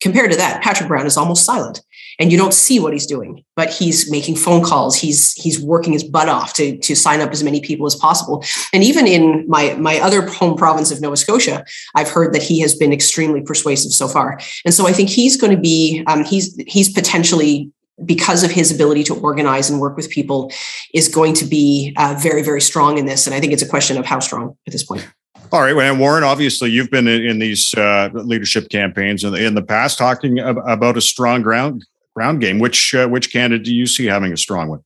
Compared 0.02 0.32
to 0.32 0.38
that, 0.38 0.62
Patrick 0.62 0.90
Brown 0.90 1.06
is 1.06 1.18
almost 1.18 1.46
silent 1.46 1.82
and 2.20 2.32
you 2.32 2.38
don't 2.38 2.54
see 2.54 2.80
what 2.80 2.94
he's 2.94 3.06
doing 3.06 3.44
but 3.56 3.70
he's 3.70 4.10
making 4.10 4.36
phone 4.36 4.64
calls. 4.64 4.96
He's 4.96 5.34
he's 5.34 5.60
working 5.60 5.94
his 5.94 6.04
butt 6.04 6.30
off 6.30 6.54
to 6.54 6.78
to 6.78 6.96
sign 6.96 7.22
up 7.22 7.32
as 7.32 7.44
many 7.44 7.62
people 7.62 7.86
as 7.86 7.96
possible. 7.96 8.44
And 8.74 8.84
even 8.84 9.08
in 9.08 9.48
my 9.48 9.76
my 9.76 10.00
other 10.00 10.28
home 10.28 10.56
province 10.56 10.92
of 10.92 11.02
nova 11.02 11.18
scotia 11.18 11.64
i've 11.96 12.10
heard 12.10 12.34
that 12.34 12.42
he 12.42 12.60
has 12.62 12.76
been 12.76 12.94
extremely 12.94 13.42
persuasive 13.42 13.92
so 13.92 14.08
far. 14.08 14.40
And 14.66 14.74
so 14.74 14.88
i 14.88 14.94
think 14.94 15.10
he's 15.10 15.38
going 15.38 15.56
to 15.56 15.62
be 15.62 16.04
um, 16.08 16.24
he's 16.24 16.56
he's 16.68 16.92
potentially 16.92 17.72
because 18.04 18.44
of 18.44 18.50
his 18.50 18.72
ability 18.72 19.04
to 19.04 19.16
organize 19.16 19.70
and 19.70 19.80
work 19.80 19.96
with 19.96 20.10
people 20.10 20.52
is 20.96 21.08
going 21.08 21.36
to 21.36 21.46
be 21.46 21.94
uh, 21.98 22.16
very 22.20 22.42
very 22.42 22.62
strong 22.62 22.98
in 22.98 23.06
this. 23.06 23.28
And 23.28 23.36
i 23.36 23.40
think 23.40 23.54
it's 23.54 23.64
a 23.64 23.70
question 23.70 23.98
of 23.98 24.06
how 24.06 24.20
strong 24.20 24.58
at 24.68 24.74
this 24.74 24.84
point. 24.84 25.08
All 25.52 25.62
right, 25.62 25.78
and 25.78 26.00
Warren, 26.00 26.24
obviously 26.24 26.72
you've 26.72 26.90
been 26.90 27.08
in, 27.08 27.24
in 27.24 27.38
these 27.38 27.76
uh, 27.76 28.10
leadership 28.12 28.70
campaigns 28.70 29.24
in 29.24 29.34
the, 29.34 29.46
in 29.46 29.54
the 29.54 29.62
past, 29.62 30.00
talking 30.00 30.40
about 30.40 30.98
a 30.98 31.02
strong 31.02 31.44
ground 31.44 31.86
ground 32.16 32.42
game. 32.42 32.60
Which 32.60 32.94
uh, 32.94 33.08
which 33.08 33.32
candidate 33.32 33.66
do 33.66 33.74
you 33.74 33.86
see 33.86 34.06
having 34.06 34.34
a 34.34 34.38
strong 34.38 34.70
one? 34.70 34.84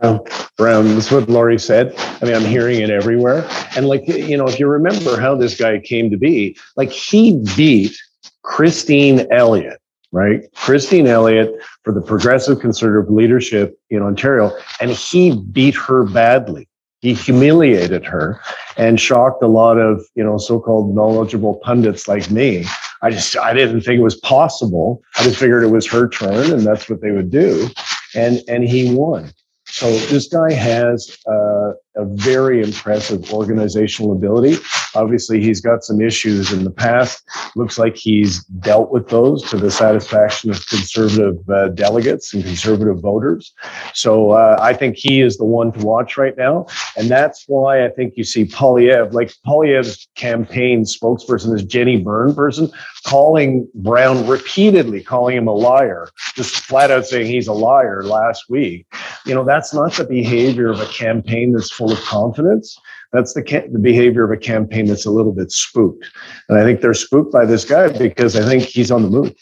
Um, 0.00 0.20
Brown, 0.56 0.86
that's 0.94 1.10
what 1.10 1.28
Lori 1.28 1.58
said. 1.58 1.92
I 1.96 2.24
mean, 2.24 2.34
I'm 2.34 2.44
hearing 2.44 2.80
it 2.80 2.90
everywhere. 2.90 3.48
And 3.76 3.88
like, 3.88 4.06
you 4.06 4.36
know, 4.36 4.46
if 4.46 4.60
you 4.60 4.68
remember 4.68 5.20
how 5.20 5.34
this 5.34 5.58
guy 5.58 5.80
came 5.80 6.08
to 6.10 6.16
be, 6.16 6.56
like 6.76 6.90
he 6.90 7.42
beat 7.56 7.96
Christine 8.42 9.26
Elliott, 9.32 9.80
right? 10.12 10.42
Christine 10.54 11.08
Elliott 11.08 11.52
for 11.82 11.92
the 11.92 12.00
progressive 12.00 12.60
conservative 12.60 13.10
leadership 13.10 13.76
in 13.90 14.02
Ontario, 14.02 14.52
and 14.80 14.92
he 14.92 15.36
beat 15.50 15.74
her 15.74 16.04
badly. 16.04 16.68
He 17.00 17.14
humiliated 17.14 18.04
her 18.06 18.40
and 18.76 19.00
shocked 19.00 19.42
a 19.42 19.48
lot 19.48 19.78
of, 19.78 20.04
you 20.14 20.24
know, 20.24 20.38
so-called 20.38 20.94
knowledgeable 20.94 21.56
pundits 21.64 22.08
like 22.08 22.30
me 22.30 22.64
I 23.02 23.10
just 23.10 23.36
I 23.36 23.54
didn't 23.54 23.82
think 23.82 23.98
it 23.98 24.02
was 24.02 24.16
possible. 24.16 25.02
I 25.18 25.24
just 25.24 25.38
figured 25.38 25.62
it 25.62 25.68
was 25.68 25.86
her 25.88 26.08
turn, 26.08 26.52
and 26.52 26.62
that's 26.62 26.88
what 26.88 27.00
they 27.00 27.10
would 27.10 27.30
do, 27.30 27.68
and 28.14 28.42
and 28.48 28.64
he 28.64 28.94
won. 28.94 29.32
So 29.66 29.90
this 29.90 30.28
guy 30.28 30.52
has 30.52 31.16
uh, 31.26 31.72
a 31.98 32.04
very 32.04 32.62
impressive 32.62 33.32
organizational 33.32 34.12
ability. 34.12 34.56
Obviously, 34.94 35.42
he's 35.42 35.60
got 35.60 35.82
some 35.82 36.00
issues 36.00 36.52
in 36.52 36.64
the 36.64 36.70
past. 36.70 37.28
Looks 37.56 37.78
like 37.78 37.96
he's 37.96 38.44
dealt 38.44 38.90
with 38.92 39.08
those 39.08 39.42
to 39.50 39.56
the 39.56 39.70
satisfaction 39.70 40.50
of 40.50 40.64
conservative 40.66 41.36
uh, 41.50 41.68
delegates 41.68 42.32
and 42.32 42.44
conservative 42.44 43.00
voters. 43.00 43.52
So 43.94 44.30
uh, 44.30 44.56
I 44.60 44.74
think 44.74 44.96
he 44.96 45.20
is 45.20 45.36
the 45.36 45.44
one 45.44 45.72
to 45.72 45.84
watch 45.84 46.16
right 46.16 46.36
now. 46.36 46.66
And 46.96 47.08
that's 47.08 47.44
why 47.48 47.84
I 47.84 47.88
think 47.90 48.14
you 48.16 48.24
see 48.24 48.44
Poilievre, 48.44 49.12
like 49.12 49.34
Poilievre's 49.46 50.08
campaign 50.14 50.84
spokesperson, 50.84 51.52
is 51.54 51.64
Jenni 51.64 52.02
Byrne 52.02 52.34
person, 52.34 52.70
calling 53.04 53.68
Brown 53.74 54.26
repeatedly, 54.26 55.02
calling 55.02 55.36
him 55.36 55.48
a 55.48 55.52
liar, 55.52 56.08
just 56.34 56.54
flat 56.56 56.90
out 56.92 57.06
saying 57.06 57.26
he's 57.26 57.48
a 57.48 57.52
liar 57.52 58.04
last 58.04 58.44
week. 58.48 58.86
You 59.26 59.34
know, 59.34 59.44
that's 59.44 59.74
not 59.74 59.94
the 59.94 60.04
behavior 60.04 60.70
of 60.70 60.80
a 60.80 60.86
campaign 60.86 61.52
that's 61.52 61.70
full 61.70 61.87
of 61.92 62.00
confidence. 62.00 62.78
That's 63.12 63.32
the, 63.32 63.42
ca- 63.42 63.66
the 63.72 63.78
behavior 63.78 64.24
of 64.24 64.30
a 64.30 64.36
campaign 64.36 64.86
that's 64.86 65.06
a 65.06 65.10
little 65.10 65.32
bit 65.32 65.50
spooked. 65.50 66.04
And 66.48 66.58
I 66.58 66.64
think 66.64 66.80
they're 66.80 66.94
spooked 66.94 67.32
by 67.32 67.46
this 67.46 67.64
guy 67.64 67.88
because 67.96 68.36
I 68.36 68.44
think 68.44 68.64
he's 68.64 68.90
on 68.90 69.02
the 69.02 69.08
move. 69.08 69.34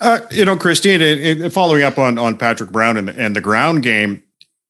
Uh, 0.00 0.20
you 0.30 0.44
know, 0.44 0.56
Christine, 0.56 1.00
it, 1.00 1.40
it, 1.40 1.52
following 1.52 1.82
up 1.82 1.98
on, 1.98 2.18
on 2.18 2.36
Patrick 2.36 2.70
Brown 2.70 2.96
and, 2.96 3.08
and 3.08 3.34
the 3.34 3.40
ground 3.40 3.82
game, 3.82 4.22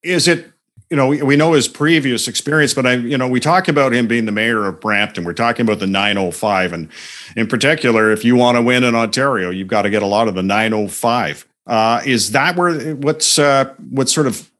is 0.03 0.27
it 0.27 0.51
you 0.89 0.97
know, 0.97 1.07
we, 1.07 1.21
we 1.21 1.35
know 1.35 1.53
his 1.53 1.67
previous 1.67 2.27
experience, 2.27 2.73
but 2.73 2.85
I, 2.85 2.93
you 2.93 3.17
know, 3.17 3.27
we 3.27 3.39
talk 3.39 3.67
about 3.67 3.93
him 3.93 4.07
being 4.07 4.25
the 4.25 4.31
mayor 4.31 4.65
of 4.65 4.79
Brampton. 4.79 5.23
We're 5.23 5.33
talking 5.33 5.65
about 5.65 5.79
the 5.79 5.87
905. 5.87 6.73
And 6.73 6.89
in 7.35 7.47
particular, 7.47 8.11
if 8.11 8.23
you 8.23 8.35
want 8.35 8.55
to 8.57 8.61
win 8.61 8.83
in 8.83 8.93
Ontario, 8.93 9.49
you've 9.49 9.67
got 9.67 9.83
to 9.83 9.89
get 9.89 10.03
a 10.03 10.05
lot 10.05 10.27
of 10.27 10.35
the 10.35 10.43
905. 10.43 11.47
Uh, 11.65 12.01
is 12.05 12.31
that 12.31 12.55
where 12.55 12.95
what's 12.95 13.39
uh, 13.39 13.73
what's 13.89 14.13
sort 14.13 14.27
of 14.27 14.51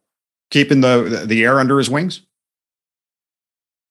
keeping 0.50 0.82
the 0.82 1.24
the 1.28 1.44
air 1.44 1.60
under 1.60 1.78
his 1.78 1.90
wings? 1.90 2.22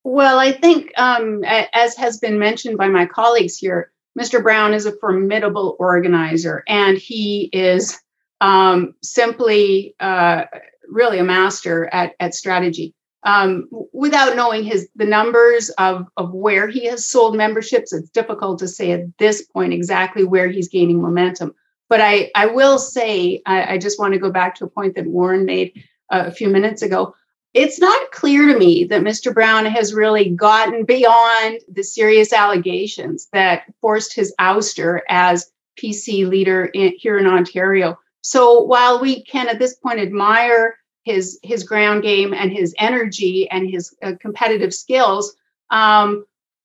Well, 0.04 0.38
I 0.38 0.52
think, 0.52 0.92
um, 0.98 1.42
as 1.44 1.96
has 1.96 2.18
been 2.18 2.38
mentioned 2.38 2.76
by 2.76 2.88
my 2.88 3.06
colleagues 3.06 3.56
here, 3.56 3.90
Mr. 4.18 4.42
Brown 4.42 4.74
is 4.74 4.84
a 4.84 4.92
formidable 4.92 5.76
organizer, 5.78 6.62
and 6.68 6.98
he 6.98 7.48
is 7.52 7.98
um, 8.42 8.94
simply 9.02 9.96
uh, 9.98 10.44
really 10.88 11.18
a 11.18 11.24
master 11.24 11.86
at, 11.86 12.14
at 12.20 12.34
strategy. 12.34 12.94
Um, 13.22 13.66
without 13.94 14.36
knowing 14.36 14.64
his 14.64 14.86
the 14.94 15.06
numbers 15.06 15.70
of, 15.78 16.06
of 16.18 16.34
where 16.34 16.68
he 16.68 16.84
has 16.84 17.08
sold 17.08 17.34
memberships, 17.34 17.94
it's 17.94 18.10
difficult 18.10 18.58
to 18.58 18.68
say 18.68 18.92
at 18.92 19.16
this 19.18 19.40
point 19.46 19.72
exactly 19.72 20.24
where 20.24 20.48
he's 20.48 20.68
gaining 20.68 21.00
momentum. 21.00 21.54
But 21.88 22.02
I, 22.02 22.30
I 22.34 22.46
will 22.46 22.78
say, 22.78 23.40
I, 23.46 23.74
I 23.74 23.78
just 23.78 23.98
want 23.98 24.12
to 24.12 24.20
go 24.20 24.30
back 24.30 24.56
to 24.56 24.64
a 24.66 24.70
point 24.70 24.96
that 24.96 25.06
Warren 25.06 25.46
made 25.46 25.82
a 26.10 26.30
few 26.30 26.50
minutes 26.50 26.82
ago. 26.82 27.14
It's 27.54 27.78
not 27.78 28.10
clear 28.10 28.48
to 28.48 28.58
me 28.58 28.84
that 28.86 29.02
Mr. 29.02 29.32
Brown 29.32 29.64
has 29.66 29.94
really 29.94 30.28
gotten 30.28 30.84
beyond 30.84 31.60
the 31.68 31.84
serious 31.84 32.32
allegations 32.32 33.28
that 33.32 33.62
forced 33.80 34.12
his 34.12 34.34
ouster 34.40 35.00
as 35.08 35.52
PC 35.80 36.28
leader 36.28 36.64
in, 36.66 36.94
here 36.98 37.16
in 37.16 37.26
Ontario. 37.26 37.96
So 38.22 38.60
while 38.60 39.00
we 39.00 39.22
can 39.22 39.48
at 39.48 39.60
this 39.60 39.76
point 39.76 40.00
admire 40.00 40.76
his 41.04 41.38
his 41.42 41.62
ground 41.62 42.02
game 42.02 42.34
and 42.34 42.50
his 42.50 42.74
energy 42.78 43.48
and 43.50 43.70
his 43.70 43.94
uh, 44.02 44.14
competitive 44.20 44.74
skills, 44.74 45.36
um, 45.70 46.24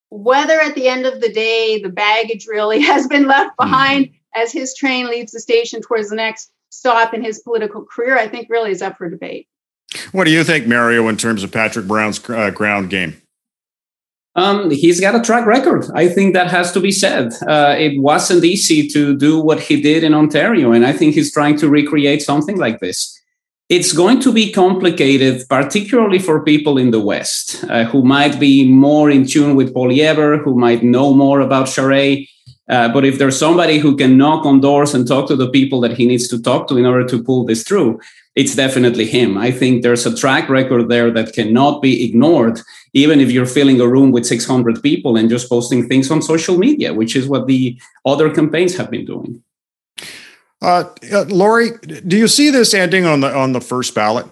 whether 0.10 0.60
at 0.60 0.74
the 0.74 0.88
end 0.88 1.05
of 1.05 1.22
the 1.22 1.31
day 1.31 1.81
the 1.81 1.89
baggage 1.89 2.48
really 2.48 2.81
has 2.91 3.08
been 3.08 3.27
left 3.27 3.51
mm-hmm. 3.51 3.69
behind 3.69 4.05
mm-hmm. 4.05 4.41
as 4.41 4.51
his 4.51 4.74
train 4.74 5.08
leaves 5.08 5.34
the 5.34 5.39
station 5.39 5.81
towards 5.81 6.10
the 6.10 6.15
next 6.15 6.51
stop 6.69 7.13
in 7.13 7.24
his 7.24 7.39
political 7.39 7.84
career, 7.84 8.17
I 8.17 8.27
think 8.27 8.50
really 8.50 8.72
is 8.72 8.81
up 8.81 8.98
for 8.98 9.10
debate. 9.10 9.48
What 10.12 10.25
do 10.25 10.31
you 10.31 10.43
think, 10.43 10.67
Mario, 10.67 11.08
in 11.08 11.17
terms 11.17 11.43
of 11.43 11.51
Patrick 11.51 11.88
Brown's 11.88 12.19
uh, 12.29 12.51
ground 12.51 12.89
game? 12.89 13.22
Um, 14.36 14.69
he's 14.69 15.01
got 15.01 15.15
a 15.15 15.22
track 15.22 15.46
record. 15.46 15.86
I 15.96 16.08
think 16.08 16.34
that 16.34 16.48
has 16.48 16.72
to 16.74 16.79
be 16.79 16.91
said. 16.91 17.34
Uh, 17.48 17.75
it 17.77 18.00
wasn't 18.00 18.46
easy 18.46 18.88
to 18.89 19.17
do 19.17 19.39
what 19.39 19.60
he 19.60 19.81
did 19.81 20.03
in 20.03 20.13
Ontario, 20.13 20.72
and 20.72 20.86
I 20.86 20.93
think 20.93 21.15
he's 21.15 21.34
trying 21.34 21.58
to 21.58 21.69
recreate 21.69 22.22
something 22.22 22.58
like 22.58 22.79
this. 22.79 23.19
It's 23.69 23.91
going 23.91 24.19
to 24.22 24.31
be 24.31 24.51
complicated, 24.51 25.43
particularly 25.50 26.19
for 26.19 26.43
people 26.43 26.77
in 26.77 26.91
the 26.91 27.00
West 27.00 27.63
uh, 27.69 27.84
who 27.84 28.03
might 28.03 28.39
be 28.39 28.72
more 28.72 29.12
in 29.12 29.25
tune 29.25 29.55
with 29.55 29.74
Poilievre, 29.74 30.43
who 30.43 30.55
might 30.58 30.84
know 30.84 31.13
more 31.13 31.41
about 31.41 31.67
Charest. 31.67 32.27
Uh, 32.67 32.88
but 32.88 33.03
if 33.03 33.17
there's 33.17 33.38
somebody 33.38 33.79
who 33.79 33.96
can 33.96 34.17
knock 34.17 34.46
on 34.46 34.62
doors 34.62 34.93
and 34.93 35.08
talk 35.08 35.27
to 35.27 35.36
the 35.36 35.50
people 35.50 35.81
that 35.81 35.98
he 35.98 36.05
needs 36.05 36.27
to 36.27 36.41
talk 36.41 36.67
to 36.67 36.77
in 36.77 36.86
order 36.86 37.05
to 37.05 37.24
pull 37.24 37.43
this 37.43 37.63
through, 37.63 38.00
it's 38.39 38.55
definitely 38.55 39.05
him. 39.05 39.38
I 39.38 39.51
think 39.51 39.84
there's 39.84 40.05
a 40.05 40.15
track 40.15 40.48
record 40.48 40.88
there 40.88 41.12
that 41.12 41.34
cannot 41.34 41.81
be 41.81 42.05
ignored, 42.05 42.62
even 42.93 43.19
if 43.19 43.29
you're 43.29 43.46
filling 43.46 43.81
a 43.81 43.88
room 43.88 44.12
with 44.13 44.25
600 44.25 44.81
people 44.81 45.17
and 45.17 45.29
just 45.29 45.50
posting 45.50 45.89
things 45.89 46.10
on 46.10 46.22
social 46.22 46.58
media, 46.58 46.93
which 46.93 47.17
is 47.17 47.27
what 47.27 47.48
the 47.48 47.77
other 48.05 48.34
campaigns 48.34 48.77
have 48.77 48.89
been 48.89 49.03
doing. 49.03 49.43
Uh, 50.62 50.86
uh, 51.12 51.24
Lori, 51.24 51.72
do 52.08 52.15
you 52.17 52.29
see 52.29 52.50
this 52.50 52.74
ending 52.74 53.05
on 53.05 53.19
the 53.19 53.34
on 53.34 53.51
the 53.51 53.62
first 53.62 53.93
ballot? 53.93 54.25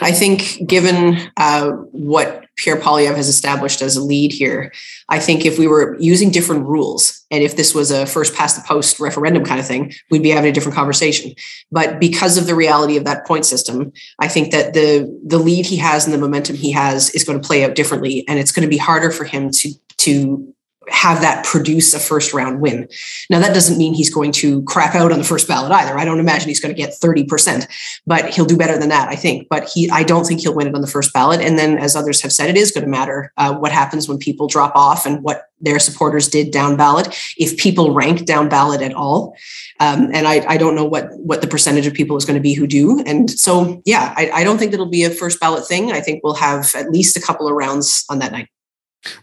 I 0.00 0.12
think, 0.12 0.66
given 0.66 1.18
uh, 1.36 1.70
what 1.90 2.45
Pierre 2.56 2.76
Poilievre 2.76 3.16
has 3.16 3.28
established 3.28 3.82
as 3.82 3.96
a 3.96 4.02
lead 4.02 4.32
here, 4.32 4.72
I 5.08 5.18
think 5.18 5.44
if 5.44 5.58
we 5.58 5.66
were 5.66 5.96
using 6.00 6.30
different 6.30 6.66
rules 6.66 7.24
and 7.30 7.42
if 7.42 7.56
this 7.56 7.74
was 7.74 7.90
a 7.90 8.06
first 8.06 8.34
past 8.34 8.56
the 8.56 8.66
post 8.66 8.98
referendum 8.98 9.44
kind 9.44 9.60
of 9.60 9.66
thing, 9.66 9.92
we'd 10.10 10.22
be 10.22 10.30
having 10.30 10.50
a 10.50 10.52
different 10.52 10.76
conversation. 10.76 11.34
But 11.70 12.00
because 12.00 12.38
of 12.38 12.46
the 12.46 12.54
reality 12.54 12.96
of 12.96 13.04
that 13.04 13.26
point 13.26 13.44
system, 13.44 13.92
I 14.18 14.28
think 14.28 14.52
that 14.52 14.74
the 14.74 15.20
the 15.24 15.38
lead 15.38 15.66
he 15.66 15.76
has 15.76 16.04
and 16.04 16.14
the 16.14 16.18
momentum 16.18 16.56
he 16.56 16.72
has 16.72 17.10
is 17.10 17.24
going 17.24 17.40
to 17.40 17.46
play 17.46 17.64
out 17.64 17.74
differently, 17.74 18.26
and 18.26 18.38
it's 18.38 18.52
going 18.52 18.66
to 18.66 18.70
be 18.70 18.78
harder 18.78 19.10
for 19.10 19.24
him 19.24 19.50
to 19.50 19.72
to 19.98 20.54
have 20.96 21.20
that 21.20 21.44
produce 21.44 21.92
a 21.92 21.98
first 21.98 22.32
round 22.32 22.60
win. 22.60 22.88
Now, 23.28 23.38
that 23.40 23.52
doesn't 23.52 23.76
mean 23.76 23.92
he's 23.92 24.12
going 24.12 24.32
to 24.32 24.62
crap 24.62 24.94
out 24.94 25.12
on 25.12 25.18
the 25.18 25.24
first 25.24 25.46
ballot 25.46 25.70
either. 25.70 25.98
I 25.98 26.06
don't 26.06 26.20
imagine 26.20 26.48
he's 26.48 26.58
going 26.58 26.74
to 26.74 26.80
get 26.80 26.94
30%, 26.94 27.68
but 28.06 28.30
he'll 28.30 28.46
do 28.46 28.56
better 28.56 28.78
than 28.78 28.88
that, 28.88 29.08
I 29.10 29.14
think. 29.14 29.46
But 29.50 29.68
he, 29.68 29.90
I 29.90 30.02
don't 30.02 30.24
think 30.24 30.40
he'll 30.40 30.54
win 30.54 30.68
it 30.68 30.74
on 30.74 30.80
the 30.80 30.86
first 30.86 31.12
ballot. 31.12 31.42
And 31.42 31.58
then, 31.58 31.76
as 31.76 31.94
others 31.94 32.22
have 32.22 32.32
said, 32.32 32.48
it 32.48 32.56
is 32.56 32.72
going 32.72 32.84
to 32.84 32.90
matter 32.90 33.30
uh, 33.36 33.54
what 33.54 33.72
happens 33.72 34.08
when 34.08 34.16
people 34.16 34.46
drop 34.46 34.74
off 34.74 35.04
and 35.04 35.22
what 35.22 35.50
their 35.60 35.78
supporters 35.78 36.28
did 36.28 36.50
down 36.50 36.76
ballot. 36.76 37.14
If 37.36 37.58
people 37.58 37.92
rank 37.92 38.24
down 38.24 38.48
ballot 38.48 38.80
at 38.80 38.94
all, 38.94 39.36
um, 39.80 40.10
and 40.14 40.26
I, 40.26 40.44
I, 40.48 40.56
don't 40.56 40.74
know 40.74 40.84
what 40.84 41.08
what 41.18 41.40
the 41.40 41.46
percentage 41.46 41.86
of 41.86 41.94
people 41.94 42.16
is 42.16 42.24
going 42.24 42.36
to 42.36 42.42
be 42.42 42.54
who 42.54 42.66
do. 42.66 43.02
And 43.06 43.30
so, 43.30 43.82
yeah, 43.84 44.14
I, 44.16 44.30
I 44.30 44.44
don't 44.44 44.58
think 44.58 44.72
it'll 44.72 44.86
be 44.86 45.04
a 45.04 45.10
first 45.10 45.40
ballot 45.40 45.66
thing. 45.66 45.92
I 45.92 46.00
think 46.00 46.22
we'll 46.22 46.34
have 46.34 46.74
at 46.74 46.90
least 46.90 47.16
a 47.16 47.20
couple 47.20 47.48
of 47.48 47.54
rounds 47.54 48.04
on 48.08 48.18
that 48.20 48.32
night. 48.32 48.48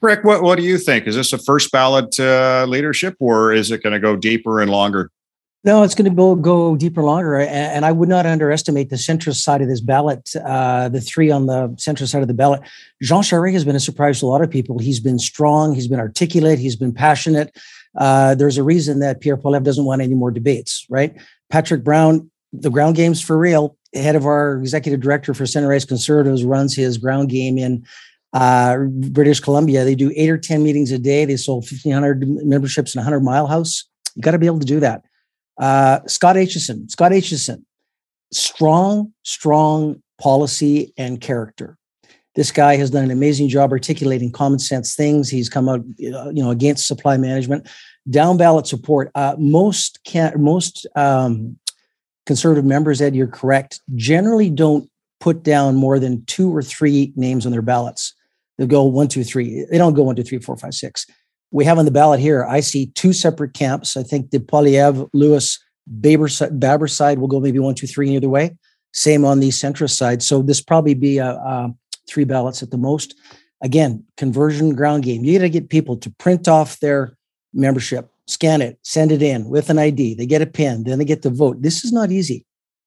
Rick, 0.02 0.24
what, 0.24 0.44
what 0.44 0.58
do 0.58 0.64
you 0.64 0.78
think? 0.78 1.08
Is 1.08 1.16
this 1.16 1.34
a 1.34 1.38
first 1.38 1.72
ballot 1.72 2.20
uh, 2.20 2.66
leadership 2.68 3.16
or 3.20 3.54
is 3.54 3.72
it 3.72 3.84
going 3.84 3.94
to 3.94 4.00
go 4.00 4.16
deeper 4.16 4.62
and 4.62 4.70
longer? 4.72 5.12
No, 5.66 5.84
it's 5.84 5.96
going 5.96 6.10
to 6.10 6.16
go, 6.16 6.36
go 6.36 6.76
deeper, 6.76 7.02
longer, 7.04 7.40
and 7.40 7.86
I 7.86 7.94
would 7.94 8.10
not 8.10 8.26
underestimate 8.26 8.90
the 8.90 8.98
centrist 8.98 9.38
side 9.38 9.62
of 9.62 9.70
this 9.70 9.80
ballot. 9.80 10.30
Uh, 10.36 10.90
the 10.90 11.00
three 11.00 11.32
on 11.32 11.46
the 11.46 11.70
centrist 11.70 12.10
side 12.10 12.22
of 12.22 12.28
the 12.28 12.34
ballot. 12.34 12.62
Jean 13.02 13.22
Charest 13.22 13.54
has 13.54 13.64
been 13.64 13.76
a 13.76 13.80
surprise 13.80 14.20
to 14.20 14.26
a 14.26 14.28
lot 14.28 14.42
of 14.42 14.50
people. 14.52 14.78
He's 14.78 15.00
been 15.00 15.20
strong, 15.20 15.74
he's 15.74 15.88
been 15.88 16.02
articulate, 16.02 16.60
he's 16.60 16.76
been 16.76 16.94
passionate. 16.94 17.56
Uh, 17.96 18.36
there's 18.36 18.58
a 18.58 18.64
reason 18.64 19.00
that 19.00 19.22
Pierre 19.22 19.38
Poilievre 19.38 19.64
doesn't 19.64 19.86
want 19.86 20.02
any 20.02 20.16
more 20.16 20.32
debates, 20.32 20.86
right? 20.90 21.16
Patrick 21.50 21.84
Brown, 21.84 22.30
the 22.52 22.70
ground 22.70 22.98
game's 22.98 23.22
for 23.22 23.38
real. 23.38 23.78
Head 23.94 24.18
of 24.18 24.26
our 24.26 24.58
executive 24.58 25.00
director 25.00 25.34
for 25.34 25.46
Center 25.46 25.72
Ice 25.72 25.86
Conservatives 25.86 26.44
runs 26.44 26.76
his 26.76 26.98
ground 26.98 27.30
game 27.30 27.58
in 27.58 27.86
uh, 28.34 28.78
British 28.78 29.40
Columbia, 29.40 29.84
they 29.84 29.96
do 29.96 30.12
eight 30.16 30.30
or 30.30 30.38
10 30.38 30.64
meetings 30.64 30.92
a 30.92 30.98
day. 30.98 31.26
They 31.26 31.38
sold 31.38 31.64
1,500 31.64 32.28
memberships 32.46 32.96
in 32.96 33.00
a 33.00 33.04
100 33.04 33.22
mile 33.22 33.48
house. 33.48 33.86
You 34.16 34.22
got 34.22 34.32
to 34.32 34.40
be 34.40 34.48
able 34.48 34.60
to 34.60 34.66
do 34.66 34.80
that. 34.80 35.04
Uh, 35.60 36.00
Scott 36.08 36.36
Aitchison, 36.36 36.90
Scott 36.90 37.12
Aitchison, 37.12 37.64
strong, 38.32 39.14
strong 39.22 40.02
policy 40.20 40.94
and 40.98 41.22
character. 41.22 41.78
This 42.36 42.52
guy 42.52 42.78
has 42.78 42.90
done 42.90 43.04
an 43.04 43.12
amazing 43.12 43.50
job 43.50 43.72
articulating 43.72 44.32
common 44.32 44.58
sense 44.58 44.96
things. 44.96 45.30
He's 45.30 45.50
come 45.50 45.70
out, 45.70 45.82
you 45.98 46.12
know, 46.12 46.50
against 46.50 46.88
supply 46.88 47.18
management, 47.18 47.70
down 48.10 48.38
ballot 48.38 48.66
support. 48.66 49.12
Uh, 49.14 49.36
most 49.38 50.00
can 50.04 50.34
most 50.42 50.88
um, 50.96 51.60
conservative 52.26 52.66
members, 52.66 53.02
Ed, 53.02 53.16
you're 53.16 53.28
correct, 53.28 53.82
generally 53.96 54.50
don't 54.50 54.90
put 55.20 55.44
down 55.44 55.76
more 55.76 56.00
than 56.00 56.26
two 56.26 56.54
or 56.54 56.64
three 56.64 57.14
names 57.16 57.46
on 57.46 57.52
their 57.52 57.62
ballots. 57.62 58.13
They'll 58.58 58.68
go 58.68 58.84
one, 58.84 59.08
two, 59.08 59.24
three. 59.24 59.66
They 59.70 59.78
don't 59.78 59.94
go 59.94 60.04
one, 60.04 60.16
two, 60.16 60.24
three, 60.24 60.40
four, 60.40 60.58
five, 60.58 60.74
six. 60.74 61.06
We 61.52 61.66
have 61.66 61.78
on 61.78 61.86
the 61.86 61.92
ballot 61.92 62.20
here, 62.20 62.46
I 62.46 62.62
see 62.62 62.88
two 62.88 63.14
separate 63.14 63.54
camps. 63.54 63.96
I 63.96 64.04
think 64.04 64.32
the 64.32 64.40
Poilievre, 64.40 65.08
Lewis, 65.14 65.60
Baber, 66.00 66.88
side 66.88 67.20
will 67.20 67.28
go 67.28 67.40
maybe 67.40 67.60
one, 67.60 67.76
two, 67.76 67.88
three 67.88 68.16
either 68.16 68.30
way. 68.30 68.56
Same 68.92 69.26
on 69.26 69.40
the 69.40 69.50
centrist 69.50 69.96
side. 69.96 70.24
So 70.24 70.42
this 70.42 70.62
probably 70.62 70.94
be 70.94 71.18
a, 71.18 71.32
a 71.32 71.74
three 72.08 72.24
ballots 72.24 72.64
at 72.64 72.72
the 72.72 72.78
most. 72.78 73.16
Again, 73.62 74.04
conversion 74.18 74.76
ground 74.76 75.04
game. 75.04 75.24
You 75.24 75.38
got 75.38 75.44
to 75.44 75.50
get 75.50 75.70
people 75.70 75.98
to 75.98 76.10
print 76.12 76.48
off 76.48 76.80
their 76.80 77.18
membership, 77.54 78.12
scan 78.28 78.62
it, 78.62 78.80
send 78.84 79.12
it 79.12 79.22
in 79.22 79.50
with 79.50 79.70
an 79.70 79.80
ID. 79.80 80.16
They 80.16 80.26
get 80.26 80.42
a 80.42 80.48
pin, 80.48 80.84
then 80.84 81.00
they 81.00 81.06
get 81.06 81.22
to 81.24 81.30
vote. 81.30 81.62
This 81.62 81.86
is 81.86 81.92
not 81.92 82.12
easy. 82.12 82.46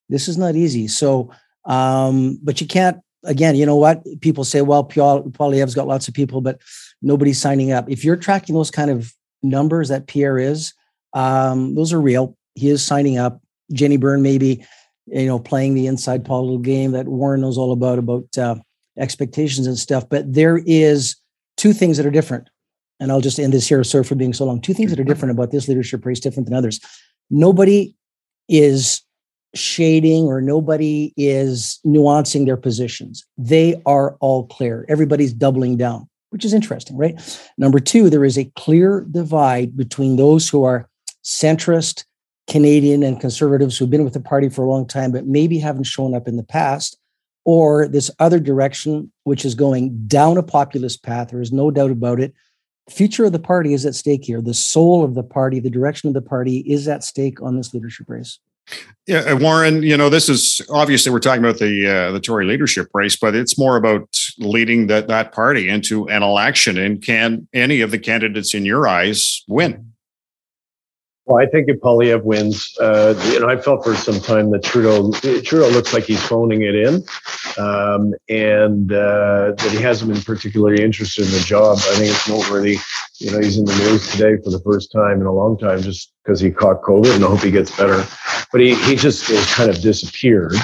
This 0.09 0.29
is 0.29 0.37
not 0.37 0.55
easy. 0.55 0.89
So 0.89 1.31
Um, 1.67 2.39
but 2.43 2.61
you 2.61 2.67
can't, 2.67 2.99
again, 3.27 3.57
you 3.57 3.67
know 3.67 3.77
what? 3.77 4.03
People 4.21 4.45
say, 4.45 4.63
well, 4.63 4.85
Poilievre's 4.85 5.75
got 5.75 5.87
lots 5.87 6.09
of 6.09 6.15
people, 6.15 6.41
but 6.41 6.61
nobody's 7.03 7.41
signing 7.41 7.73
up. 7.73 7.91
If 7.91 8.05
you're 8.05 8.17
tracking 8.17 8.55
those 8.55 8.71
kind 8.71 8.91
of 8.91 9.13
numbers 9.43 9.89
that 9.89 10.07
Pierre 10.07 10.39
is, 10.39 10.73
um, 11.13 11.75
those 11.75 11.93
are 11.93 12.01
real. 12.01 12.37
He 12.55 12.69
is 12.69 12.85
signing 12.85 13.19
up. 13.19 13.41
Jenni 13.73 13.99
Byrne 13.99 14.23
maybe, 14.23 14.65
you 15.07 15.27
know, 15.27 15.39
playing 15.39 15.75
the 15.75 15.87
inside 15.87 16.25
political 16.25 16.59
game 16.59 16.93
that 16.93 17.09
Warren 17.09 17.41
knows 17.41 17.59
all 17.59 17.73
about, 17.73 17.99
about 17.99 18.39
uh, 18.39 18.57
expectations 18.99 19.67
and 19.67 19.79
stuff. 19.79 20.09
But 20.09 20.33
there 20.33 20.63
is 20.67 21.17
two 21.57 21.73
things 21.73 21.97
that 21.97 22.07
are 22.07 22.11
different. 22.11 22.49
And 22.99 23.13
I'll 23.13 23.21
just 23.21 23.39
end 23.39 23.53
this 23.53 23.69
here. 23.69 23.85
sir, 23.85 24.03
for 24.05 24.15
being 24.15 24.33
so 24.33 24.47
long. 24.47 24.61
Two 24.61 24.73
things 24.73 24.91
that 24.91 25.01
are 25.01 25.05
different 25.05 25.33
about 25.33 25.51
this 25.51 25.69
leadership 25.69 26.07
race, 26.07 26.21
different 26.21 26.49
than 26.49 26.57
others. 26.57 26.81
Nobody 27.29 27.95
is 28.49 29.03
shading 29.57 30.25
or 30.25 30.41
nobody 30.41 31.13
is 31.17 31.81
nuancing 31.85 32.47
their 32.47 32.57
positions. 32.57 33.25
They 33.39 33.81
are 33.87 34.17
all 34.21 34.47
clear. 34.47 34.85
Everybody's 34.89 35.33
doubling 35.33 35.77
down, 35.77 36.09
which 36.31 36.45
is 36.45 36.55
interesting, 36.55 36.97
right? 36.97 37.15
Number 37.59 37.79
two, 37.79 38.11
there 38.11 38.25
is 38.25 38.39
a 38.39 38.51
clear 38.57 39.07
divide 39.11 39.77
between 39.77 40.17
those 40.17 40.49
who 40.49 40.65
are 40.65 40.89
centrist, 41.25 42.05
Canadian, 42.49 43.03
and 43.03 43.21
conservatives 43.21 43.77
who've 43.77 43.91
been 43.91 44.05
with 44.05 44.15
the 44.15 44.21
party 44.21 44.49
for 44.49 44.65
a 44.65 44.69
long 44.69 44.87
time, 44.87 45.11
but 45.11 45.27
maybe 45.27 45.59
haven't 45.59 45.85
shown 45.85 46.15
up 46.15 46.29
in 46.29 46.37
the 46.37 46.45
past, 46.45 46.99
or 47.45 47.89
this 47.89 48.11
other 48.19 48.39
direction, 48.39 49.11
which 49.25 49.45
is 49.45 49.55
going 49.55 50.07
down 50.07 50.37
a 50.37 50.43
populist 50.43 51.03
path. 51.03 51.29
There 51.29 51.41
is 51.41 51.53
no 51.53 51.71
doubt 51.71 51.91
about 51.91 52.21
it. 52.21 52.35
future 52.89 53.25
of 53.25 53.33
the 53.33 53.39
party 53.39 53.73
is 53.73 53.85
at 53.85 53.95
stake 53.95 54.25
here. 54.25 54.41
The 54.41 54.55
soul 54.55 55.05
of 55.05 55.15
the 55.15 55.23
party, 55.23 55.61
the 55.61 55.71
direction 55.71 56.09
of 56.09 56.15
the 56.15 56.23
party 56.23 56.59
is 56.59 56.87
at 56.89 57.03
stake 57.05 57.43
on 57.43 57.57
this 57.57 57.75
leadership 57.75 58.09
race. 58.09 58.39
Yeah, 59.07 59.19
uh, 59.19 59.37
Warren. 59.37 59.83
You 59.85 59.97
know, 59.97 60.09
this 60.09 60.29
is 60.29 60.61
obviously 60.69 61.13
we're 61.13 61.21
talking 61.21 61.45
about 61.45 61.59
the 61.59 61.87
uh, 61.89 62.13
the 62.13 62.21
Tory 62.21 62.45
leadership 62.45 62.89
race, 62.93 63.15
but 63.17 63.37
it's 63.37 63.57
more 63.57 63.77
about 63.77 64.19
leading 64.39 64.89
that 64.89 65.07
that 65.09 65.33
party 65.33 65.69
into 65.69 66.09
an 66.09 66.25
election. 66.25 66.77
And 66.77 67.01
can 67.01 67.47
any 67.53 67.83
of 67.83 67.93
the 67.93 67.99
candidates, 67.99 68.53
in 68.53 68.65
your 68.65 68.89
eyes, 68.89 69.45
win? 69.47 69.93
Well, 71.27 71.43
I 71.45 71.47
think 71.51 71.69
if 71.69 71.81
Poilievre 71.81 72.23
wins, 72.23 72.79
uh, 72.81 73.21
you 73.33 73.41
know, 73.41 73.49
I 73.49 73.57
felt 73.57 73.83
for 73.83 73.97
some 73.97 74.21
time 74.21 74.53
that 74.53 74.63
Trudeau 74.63 75.11
Trudeau 75.11 75.69
looks 75.71 75.93
like 75.93 76.05
he's 76.05 76.23
phoning 76.23 76.63
it 76.63 76.77
in, 76.77 77.05
um, 77.59 78.15
and 78.29 78.93
uh, 78.93 79.51
that 79.59 79.71
he 79.73 79.79
hasn't 79.79 80.13
been 80.13 80.23
particularly 80.23 80.85
interested 80.85 81.27
in 81.27 81.33
the 81.33 81.41
job. 81.41 81.79
I 81.79 81.97
think 81.97 82.15
it's 82.15 82.29
noteworthy. 82.29 82.79
You 83.19 83.33
know, 83.33 83.41
he's 83.41 83.59
in 83.59 83.65
the 83.65 83.75
news 83.75 84.09
today 84.13 84.41
for 84.41 84.51
the 84.51 84.61
first 84.61 84.93
time 84.93 85.21
in 85.21 85.27
a 85.27 85.33
long 85.33 85.59
time, 85.59 85.83
just 85.83 86.13
because 86.23 86.39
he 86.39 86.53
caught 86.53 86.83
COVID, 86.83 87.17
and 87.17 87.25
I 87.25 87.29
hope 87.29 87.41
he 87.41 87.51
gets 87.51 87.77
better. 87.77 88.05
But 88.53 88.61
he 88.61 88.77
he 88.85 88.95
just 88.95 89.27
has 89.27 89.53
kind 89.53 89.69
of 89.69 89.81
disappeared. 89.81 90.55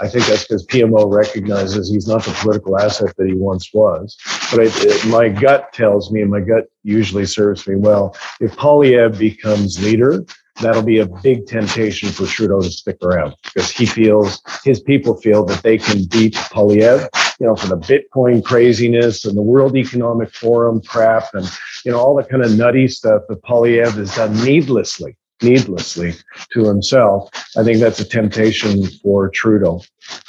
I 0.00 0.08
think 0.08 0.26
that's 0.26 0.44
because 0.44 0.66
PMO 0.66 1.10
recognizes 1.12 1.90
he's 1.90 2.06
not 2.06 2.24
the 2.24 2.32
political 2.32 2.78
asset 2.78 3.14
that 3.16 3.26
he 3.26 3.34
once 3.34 3.72
was. 3.72 4.16
But 4.50 4.60
I, 4.60 4.66
uh, 4.66 5.06
my 5.08 5.28
gut 5.28 5.72
tells 5.72 6.10
me, 6.12 6.22
and 6.22 6.30
my 6.30 6.40
gut 6.40 6.64
usually 6.82 7.26
serves 7.26 7.66
me 7.66 7.76
well, 7.76 8.16
if 8.40 8.56
Poilievre 8.56 9.18
becomes 9.18 9.82
leader, 9.82 10.24
that'll 10.60 10.82
be 10.82 11.00
a 11.00 11.06
big 11.06 11.46
temptation 11.46 12.08
for 12.10 12.26
Trudeau 12.26 12.60
to 12.60 12.70
stick 12.70 12.96
around 13.02 13.34
because 13.42 13.70
he 13.70 13.86
feels, 13.86 14.40
his 14.64 14.80
people 14.80 15.16
feel 15.16 15.44
that 15.46 15.62
they 15.62 15.78
can 15.78 16.04
beat 16.04 16.34
Poilievre, 16.34 17.08
you 17.40 17.46
know, 17.46 17.56
for 17.56 17.68
the 17.68 17.76
Bitcoin 17.76 18.42
craziness 18.42 19.24
and 19.24 19.36
the 19.36 19.42
World 19.42 19.76
Economic 19.76 20.32
Forum 20.32 20.80
crap 20.80 21.34
and, 21.34 21.46
you 21.84 21.92
know, 21.92 21.98
all 21.98 22.16
the 22.16 22.24
kind 22.24 22.42
of 22.42 22.56
nutty 22.56 22.88
stuff 22.88 23.22
that 23.28 23.42
Poilievre 23.42 23.96
has 23.96 24.14
done 24.14 24.34
needlessly 24.44 25.16
needlessly 25.42 26.14
to 26.52 26.64
himself. 26.64 27.30
I 27.56 27.64
think 27.64 27.78
that's 27.78 28.00
a 28.00 28.08
temptation 28.08 28.86
for 29.02 29.28
Trudeau. 29.28 29.82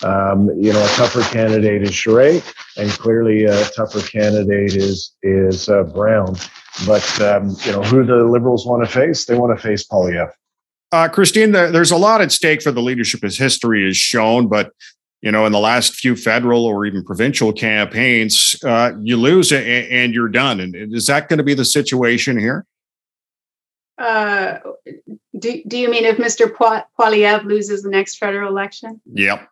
Um, 0.04 0.50
you 0.60 0.74
know, 0.74 0.84
a 0.84 0.90
tougher 0.90 1.22
candidate 1.24 1.84
is 1.84 1.92
Charest, 1.92 2.54
and 2.78 2.90
clearly 2.92 3.46
a 3.46 3.66
tougher 3.70 4.02
candidate 4.02 4.76
is 4.76 5.16
is 5.24 5.70
uh, 5.70 5.84
Brown. 5.84 6.36
But 6.86 7.22
um, 7.22 7.56
you 7.64 7.72
know, 7.72 7.84
who 7.84 8.06
the 8.06 8.24
Liberals 8.24 8.66
want 8.66 8.84
to 8.84 8.90
face? 8.90 9.26
They 9.26 9.36
want 9.36 9.58
to 9.58 9.62
face 9.62 9.86
Poilievre. 9.88 10.32
Uh, 10.92 11.10
Christine, 11.10 11.52
there's 11.52 11.92
a 11.92 11.98
lot 11.98 12.22
at 12.22 12.32
stake 12.32 12.62
for 12.62 12.72
the 12.72 12.82
leadership 12.82 13.24
as 13.24 13.38
history 13.38 13.86
has 13.86 13.98
shown, 13.98 14.48
but 14.48 14.72
you 15.22 15.32
know, 15.32 15.46
in 15.46 15.52
the 15.52 15.60
last 15.60 15.96
few 15.96 16.16
federal 16.16 16.66
or 16.66 16.86
even 16.86 17.04
provincial 17.04 17.52
campaigns, 17.52 18.56
uh, 18.64 18.94
you 19.02 19.18
lose 19.18 19.52
and 19.52 20.14
you're 20.14 20.30
done. 20.30 20.60
And 20.60 20.94
is 20.94 21.08
that 21.08 21.28
going 21.28 21.40
to 21.40 21.44
be 21.44 21.56
the 21.56 21.66
situation 21.66 22.40
here? 22.40 22.66
Uh, 23.98 24.60
do, 25.38 25.64
do 25.68 25.78
you 25.78 25.90
mean 25.90 26.06
if 26.06 26.18
Mr. 26.18 26.52
Poilievre 27.00 27.46
loses 27.46 27.84
the 27.84 27.90
next 27.90 28.18
federal 28.18 28.50
election? 28.50 29.02
Yep. 29.14 29.50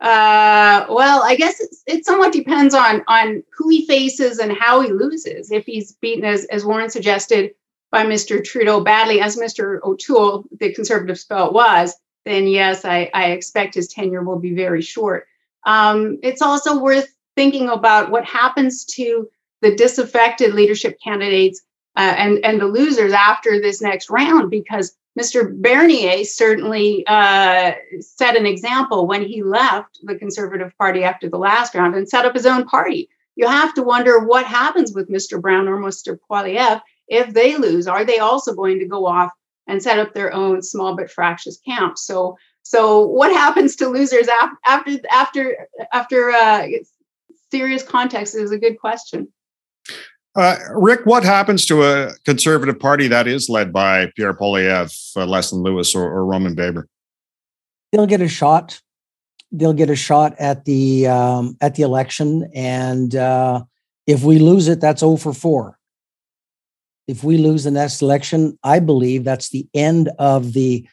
Uh, 0.00 0.86
well, 0.88 1.22
I 1.24 1.34
guess 1.36 1.60
it 1.86 2.04
somewhat 2.04 2.32
depends 2.32 2.72
on 2.72 3.02
on 3.08 3.42
who 3.52 3.68
he 3.68 3.84
faces 3.86 4.38
and 4.38 4.52
how 4.52 4.80
he 4.80 4.92
loses. 4.92 5.50
If 5.50 5.66
he's 5.66 5.92
beaten, 5.94 6.24
as, 6.24 6.44
as 6.46 6.64
Warren 6.64 6.88
suggested, 6.88 7.54
by 7.90 8.04
Mr. 8.04 8.42
Trudeau 8.44 8.80
badly, 8.80 9.20
as 9.20 9.36
Mr. 9.36 9.80
O'Toole, 9.82 10.44
the 10.60 10.72
conservative 10.72 11.18
spell 11.18 11.52
was, 11.52 11.94
then 12.24 12.46
yes, 12.46 12.84
I, 12.84 13.10
I 13.14 13.30
expect 13.30 13.74
his 13.74 13.88
tenure 13.88 14.22
will 14.22 14.38
be 14.38 14.54
very 14.54 14.82
short. 14.82 15.26
Um, 15.64 16.18
it's 16.22 16.42
also 16.42 16.78
worth 16.78 17.12
thinking 17.34 17.68
about 17.68 18.10
what 18.10 18.24
happens 18.24 18.84
to 18.84 19.28
the 19.62 19.74
disaffected 19.74 20.54
leadership 20.54 20.98
candidates 21.02 21.62
uh, 21.98 22.14
and 22.16 22.44
and 22.44 22.60
the 22.60 22.66
losers 22.66 23.12
after 23.12 23.60
this 23.60 23.82
next 23.82 24.08
round 24.08 24.50
because 24.50 24.96
Mr. 25.18 25.52
Bernier 25.52 26.24
certainly 26.24 27.04
uh, 27.08 27.72
set 27.98 28.36
an 28.36 28.46
example 28.46 29.08
when 29.08 29.22
he 29.22 29.42
left 29.42 29.98
the 30.04 30.14
Conservative 30.14 30.72
Party 30.78 31.02
after 31.02 31.28
the 31.28 31.38
last 31.38 31.74
round 31.74 31.96
and 31.96 32.08
set 32.08 32.24
up 32.24 32.34
his 32.34 32.46
own 32.46 32.64
party. 32.66 33.08
You 33.34 33.48
have 33.48 33.74
to 33.74 33.82
wonder 33.82 34.20
what 34.20 34.46
happens 34.46 34.92
with 34.94 35.10
Mr. 35.10 35.40
Brown 35.40 35.66
or 35.66 35.76
Mr. 35.76 36.16
Poilievre 36.30 36.80
if 37.08 37.34
they 37.34 37.56
lose. 37.56 37.88
Are 37.88 38.04
they 38.04 38.20
also 38.20 38.54
going 38.54 38.78
to 38.78 38.86
go 38.86 39.04
off 39.04 39.32
and 39.66 39.82
set 39.82 39.98
up 39.98 40.14
their 40.14 40.32
own 40.32 40.62
small 40.62 40.94
but 40.94 41.10
fractious 41.10 41.58
camp? 41.58 41.98
So, 41.98 42.38
so 42.62 43.04
what 43.06 43.32
happens 43.32 43.74
to 43.76 43.88
losers 43.88 44.28
after 44.28 45.00
after 45.04 45.68
after 45.92 46.30
uh, 46.30 46.66
serious 47.50 47.82
context 47.82 48.36
is 48.36 48.52
a 48.52 48.58
good 48.58 48.78
question. 48.78 49.32
Uh, 50.38 50.56
Rick, 50.74 51.00
what 51.04 51.24
happens 51.24 51.66
to 51.66 51.82
a 51.82 52.12
conservative 52.24 52.78
party 52.78 53.08
that 53.08 53.26
is 53.26 53.48
led 53.48 53.72
by 53.72 54.12
Pierre 54.14 54.32
Poilievre, 54.32 55.16
uh, 55.16 55.26
Leslyn 55.26 55.62
Lewis, 55.62 55.96
or, 55.96 56.04
or, 56.04 56.24
Roman 56.24 56.54
Baber? 56.54 56.86
They'll 57.90 58.06
get 58.06 58.20
a 58.20 58.28
shot. 58.28 58.80
They'll 59.50 59.72
get 59.72 59.90
a 59.90 59.96
shot 59.96 60.36
at 60.38 60.64
the 60.64 61.08
um, 61.08 61.56
at 61.60 61.74
the 61.74 61.82
election, 61.82 62.48
and 62.54 63.16
uh, 63.16 63.64
if 64.06 64.22
we 64.22 64.38
lose 64.38 64.68
it, 64.68 64.80
that's 64.80 65.00
0 65.00 65.16
for 65.16 65.34
4. 65.34 65.76
If 67.08 67.24
we 67.24 67.36
lose 67.38 67.64
the 67.64 67.72
next 67.72 68.00
election, 68.00 68.56
I 68.62 68.78
believe 68.78 69.24
that's 69.24 69.48
the 69.48 69.66
end 69.74 70.08
of 70.20 70.52
the 70.52 70.86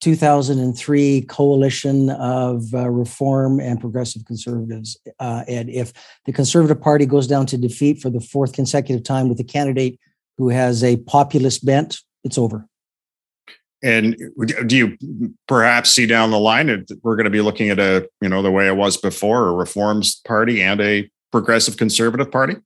2003 0.00 1.22
coalition 1.22 2.10
of 2.10 2.72
uh, 2.72 2.88
reform 2.88 3.60
and 3.60 3.80
progressive 3.80 4.24
conservatives. 4.24 4.98
Uh, 5.18 5.44
and 5.48 5.68
if 5.68 5.92
the 6.24 6.32
Conservative 6.32 6.80
Party 6.80 7.06
goes 7.06 7.26
down 7.26 7.46
to 7.46 7.58
defeat 7.58 8.00
for 8.00 8.10
the 8.10 8.20
fourth 8.20 8.52
consecutive 8.52 9.02
time 9.02 9.28
with 9.28 9.40
a 9.40 9.44
candidate 9.44 9.98
who 10.36 10.48
has 10.48 10.84
a 10.84 10.96
populist 10.98 11.64
bent, 11.66 11.98
it's 12.24 12.38
over. 12.38 12.66
And 13.82 14.16
do 14.66 14.76
you 14.76 14.98
perhaps 15.46 15.90
see 15.90 16.06
down 16.06 16.30
the 16.30 16.38
line 16.38 16.66
that 16.66 16.98
we're 17.02 17.14
going 17.14 17.24
to 17.24 17.30
be 17.30 17.40
looking 17.40 17.70
at 17.70 17.78
a, 17.78 18.08
you 18.20 18.28
know, 18.28 18.42
the 18.42 18.50
way 18.50 18.66
it 18.66 18.76
was 18.76 18.96
before, 18.96 19.48
a 19.48 19.52
reforms 19.52 20.20
party 20.26 20.62
and 20.62 20.80
a 20.80 21.08
progressive 21.30 21.76
conservative 21.76 22.30
party? 22.30 22.56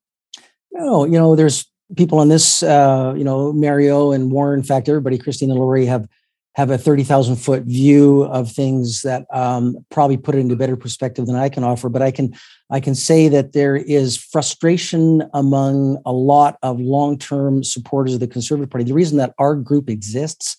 No, 0.72 1.04
you 1.04 1.18
know, 1.18 1.36
there's 1.36 1.70
people 1.96 2.18
on 2.18 2.28
this, 2.28 2.62
uh, 2.62 3.12
you 3.16 3.24
know, 3.24 3.52
Mario 3.52 4.12
and 4.12 4.32
Warren, 4.32 4.60
in 4.60 4.64
fact, 4.64 4.88
everybody, 4.88 5.18
Christine 5.18 5.50
and 5.50 5.60
Lori 5.60 5.84
have 5.84 6.08
have 6.54 6.70
a 6.70 6.76
30,000 6.76 7.36
foot 7.36 7.62
view 7.62 8.24
of 8.24 8.50
things 8.50 9.02
that 9.02 9.24
um, 9.32 9.76
probably 9.90 10.18
put 10.18 10.34
it 10.34 10.38
into 10.38 10.54
better 10.54 10.76
perspective 10.76 11.26
than 11.26 11.36
I 11.36 11.48
can 11.48 11.64
offer. 11.64 11.88
But 11.88 12.02
I 12.02 12.10
can 12.10 12.34
I 12.70 12.80
can 12.80 12.94
say 12.94 13.28
that 13.28 13.52
there 13.52 13.76
is 13.76 14.16
frustration 14.16 15.22
among 15.32 16.00
a 16.04 16.12
lot 16.12 16.58
of 16.62 16.78
long 16.80 17.18
term 17.18 17.64
supporters 17.64 18.14
of 18.14 18.20
the 18.20 18.26
Conservative 18.26 18.70
Party. 18.70 18.84
The 18.84 18.94
reason 18.94 19.18
that 19.18 19.34
our 19.38 19.54
group 19.54 19.88
exists 19.88 20.56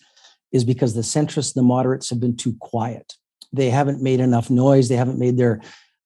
is 0.51 0.63
because 0.63 0.93
the 0.93 1.01
centrists, 1.01 1.55
and 1.55 1.63
the 1.63 1.67
moderates, 1.67 2.09
have 2.09 2.19
been 2.19 2.37
too 2.37 2.55
quiet. 2.59 3.13
They 3.51 3.69
haven't 3.69 4.01
made 4.01 4.19
enough 4.19 4.49
noise. 4.49 4.89
They 4.89 4.95
haven't 4.95 5.19
made 5.19 5.37
their 5.37 5.61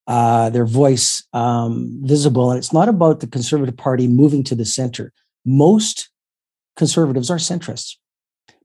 uh, 0.05 0.49
their 0.49 0.65
voice 0.65 1.25
um, 1.31 1.99
visible. 2.03 2.51
And 2.51 2.57
it's 2.57 2.73
not 2.73 2.89
about 2.89 3.21
the 3.21 3.27
Conservative 3.27 3.77
Party 3.77 4.07
moving 4.07 4.43
to 4.45 4.55
the 4.55 4.65
center. 4.65 5.13
Most 5.45 6.09
conservatives 6.75 7.29
are 7.29 7.37
centrists 7.37 7.95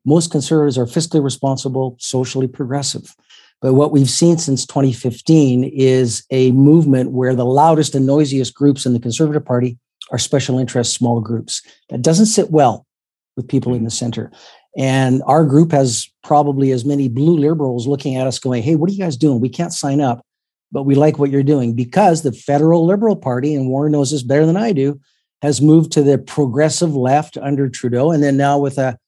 most 0.05 0.31
conservatives 0.31 0.79
are 0.79 0.87
fiscally 0.87 1.23
responsible, 1.23 1.97
socially 1.99 2.47
progressive. 2.47 3.15
But 3.61 3.75
what 3.75 3.93
we've 3.93 4.11
seen 4.11 4.39
since 4.39 4.67
2015 4.67 5.65
is 5.65 6.25
a 6.31 6.51
movement 6.53 7.13
where 7.13 7.35
the 7.35 7.45
loudest 7.45 7.95
and 7.95 8.07
noisiest 8.07 8.55
groups 8.55 8.87
in 8.87 8.93
the 8.93 9.01
Conservative 9.01 9.45
Party 9.45 9.79
are 10.11 10.19
special 10.19 10.59
interest 10.59 10.95
small 10.95 11.21
groups. 11.21 11.63
That 11.89 12.03
doesn't 12.03 12.27
sit 12.27 12.51
well 12.51 12.87
with 13.37 13.49
people 13.49 13.75
in 13.75 13.85
the 13.85 13.91
center. 13.91 14.33
And 14.77 15.23
our 15.27 15.45
group 15.45 15.71
has 15.71 16.11
probably 16.25 16.73
as 16.73 16.85
many 16.85 17.09
blue 17.09 17.37
liberals 17.37 17.87
looking 17.87 18.17
at 18.17 18.27
us 18.27 18.39
going, 18.39 18.63
hey, 18.63 18.75
what 18.75 18.91
are 18.91 18.93
you 18.93 18.99
guys 18.99 19.17
doing? 19.17 19.41
We 19.41 19.49
can't 19.49 19.73
sign 19.73 20.01
up 20.01 20.25
but 20.73 20.85
we 20.85 20.95
like 20.95 21.19
what 21.19 21.31
you're 21.31 21.43
doing 21.43 21.75
because 21.75 22.23
the 22.23 22.33
federal 22.33 22.87
Liberal 22.87 23.15
Party, 23.15 23.55
and 23.55 23.69
Warren 23.69 23.93
knows 23.93 24.11
this 24.11 24.23
better 24.23 24.47
than 24.47 24.57
I 24.57 24.73
do, 24.73 24.99
has 25.43 25.61
moved 25.61 25.93
to 25.93 26.03
the 26.03 26.19
progressive 26.19 26.97
left 26.97 27.37
under 27.37 27.69
Trudeau. 27.69 28.11
And 28.11 28.23
then 28.23 28.37
now 28.37 28.59
with 28.59 28.79
a 28.79 28.99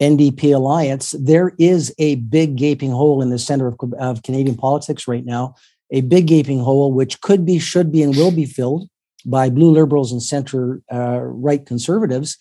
NDP 0.00 0.54
alliance, 0.54 1.12
there 1.18 1.52
is 1.58 1.94
a 1.98 2.16
big 2.16 2.56
gaping 2.56 2.90
hole 2.90 3.22
in 3.22 3.30
the 3.30 3.38
center 3.38 3.68
of, 3.68 3.76
of 3.98 4.22
Canadian 4.22 4.56
politics 4.56 5.06
right 5.06 5.24
now, 5.24 5.54
a 5.90 6.00
big 6.00 6.26
gaping 6.26 6.60
hole 6.60 6.92
which 6.92 7.20
could 7.20 7.44
be, 7.44 7.58
should 7.58 7.92
be, 7.92 8.02
and 8.02 8.16
will 8.16 8.32
be 8.32 8.46
filled 8.46 8.88
by 9.24 9.48
blue 9.48 9.70
liberals 9.70 10.12
and 10.12 10.22
center 10.22 10.82
uh, 10.92 11.20
right 11.20 11.64
conservatives 11.64 12.38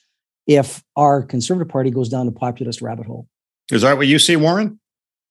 if 0.48 0.84
our 0.96 1.24
conservative 1.24 1.72
party 1.72 1.90
goes 1.90 2.10
down 2.10 2.26
the 2.26 2.32
populist 2.32 2.82
rabbit 2.82 3.06
hole. 3.06 3.28
Is 3.72 3.84
that 3.84 3.98
what 3.98 4.08
you 4.08 4.20
see, 4.20 4.36
Warren? 4.36 4.80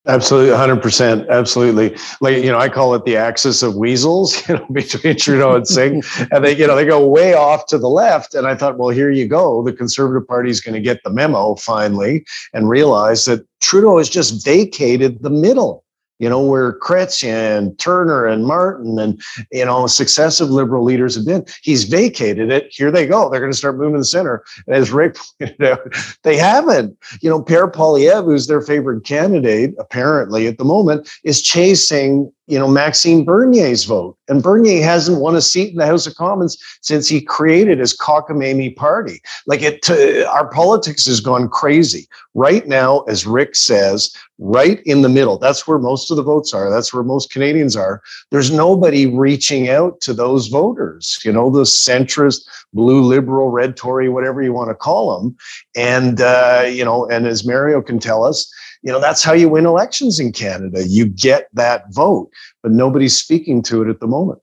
Absolutely, 0.08 0.50
100%. 0.50 1.28
Absolutely. 1.28 1.96
Like, 2.20 2.38
you 2.38 2.50
know, 2.50 2.58
I 2.58 2.68
call 2.68 2.94
it 2.94 3.04
the 3.04 3.16
axis 3.16 3.62
of 3.62 3.76
weasels, 3.76 4.48
you 4.48 4.56
know, 4.56 4.66
between 4.72 5.16
Trudeau 5.16 5.54
and 5.54 5.66
Singh. 5.66 6.02
and 6.32 6.44
they, 6.44 6.56
you 6.56 6.66
know, 6.66 6.74
they 6.74 6.84
go 6.84 7.06
way 7.06 7.34
off 7.34 7.66
to 7.66 7.78
the 7.78 7.88
left. 7.88 8.34
And 8.34 8.46
I 8.46 8.56
thought, 8.56 8.78
well, 8.78 8.88
here 8.88 9.10
you 9.10 9.28
go. 9.28 9.62
The 9.62 9.72
Conservative 9.72 10.26
Party 10.26 10.50
is 10.50 10.60
going 10.60 10.74
to 10.74 10.80
get 10.80 11.02
the 11.04 11.10
memo 11.10 11.54
finally 11.54 12.24
and 12.52 12.68
realize 12.68 13.26
that 13.26 13.46
Trudeau 13.60 13.98
has 13.98 14.08
just 14.08 14.44
vacated 14.44 15.22
the 15.22 15.30
middle 15.30 15.84
you 16.18 16.28
know, 16.28 16.40
where 16.40 16.78
Chrétien 16.78 17.58
and 17.58 17.78
Turner 17.78 18.26
and 18.26 18.46
Martin 18.46 18.98
and, 18.98 19.20
you 19.50 19.64
know, 19.64 19.86
successive 19.86 20.50
liberal 20.50 20.84
leaders 20.84 21.14
have 21.14 21.26
been. 21.26 21.44
He's 21.62 21.84
vacated 21.84 22.50
it. 22.52 22.68
Here 22.70 22.90
they 22.90 23.06
go. 23.06 23.28
They're 23.28 23.40
going 23.40 23.52
to 23.52 23.58
start 23.58 23.76
moving 23.76 23.98
the 23.98 24.04
center. 24.04 24.44
And 24.66 24.76
as 24.76 24.90
Rick 24.90 25.16
pointed 25.40 25.62
out, 25.64 25.94
they 26.22 26.36
haven't. 26.36 26.96
You 27.20 27.30
know, 27.30 27.42
Pierre 27.42 27.70
Poilievre, 27.70 28.24
who's 28.24 28.46
their 28.46 28.60
favorite 28.60 29.04
candidate, 29.04 29.74
apparently 29.78 30.46
at 30.46 30.58
the 30.58 30.64
moment, 30.64 31.10
is 31.24 31.42
chasing 31.42 32.32
you 32.46 32.58
know, 32.58 32.68
Maxime 32.68 33.24
Bernier's 33.24 33.84
vote. 33.84 34.16
And 34.28 34.42
Bernier 34.42 34.82
hasn't 34.82 35.20
won 35.20 35.36
a 35.36 35.40
seat 35.40 35.70
in 35.70 35.76
the 35.76 35.86
House 35.86 36.06
of 36.06 36.16
Commons 36.16 36.58
since 36.80 37.08
he 37.08 37.20
created 37.20 37.78
his 37.78 37.96
cockamamie 37.96 38.74
party. 38.74 39.20
Like 39.46 39.62
it, 39.62 39.88
uh, 39.88 40.28
our 40.28 40.48
politics 40.48 41.06
has 41.06 41.20
gone 41.20 41.48
crazy. 41.48 42.08
Right 42.34 42.66
now, 42.66 43.00
as 43.02 43.26
Rick 43.26 43.54
says, 43.54 44.14
right 44.38 44.82
in 44.84 45.02
the 45.02 45.08
middle, 45.08 45.38
that's 45.38 45.68
where 45.68 45.78
most 45.78 46.10
of 46.10 46.16
the 46.16 46.22
votes 46.22 46.52
are. 46.52 46.68
That's 46.68 46.92
where 46.92 47.04
most 47.04 47.30
Canadians 47.30 47.76
are. 47.76 48.02
There's 48.30 48.50
nobody 48.50 49.06
reaching 49.06 49.68
out 49.68 50.00
to 50.00 50.12
those 50.12 50.48
voters, 50.48 51.20
you 51.24 51.32
know, 51.32 51.48
the 51.48 51.62
centrist, 51.62 52.44
blue 52.72 53.02
liberal, 53.02 53.50
red 53.50 53.76
Tory, 53.76 54.08
whatever 54.08 54.42
you 54.42 54.52
want 54.52 54.70
to 54.70 54.74
call 54.74 55.20
them. 55.20 55.36
And, 55.76 56.20
uh, 56.20 56.64
you 56.66 56.84
know, 56.84 57.08
and 57.08 57.26
as 57.26 57.46
Mario 57.46 57.82
can 57.82 58.00
tell 58.00 58.24
us, 58.24 58.52
you 58.82 58.92
know 58.92 59.00
that's 59.00 59.22
how 59.22 59.32
you 59.32 59.48
win 59.48 59.66
elections 59.66 60.18
in 60.18 60.32
canada. 60.32 60.86
You 60.86 61.06
get 61.06 61.48
that 61.54 61.92
vote 61.92 62.30
but 62.62 62.72
nobody's 62.72 63.16
speaking 63.16 63.62
to 63.62 63.82
it 63.82 63.88
at 63.88 64.00
the 64.00 64.06
moment. 64.06 64.40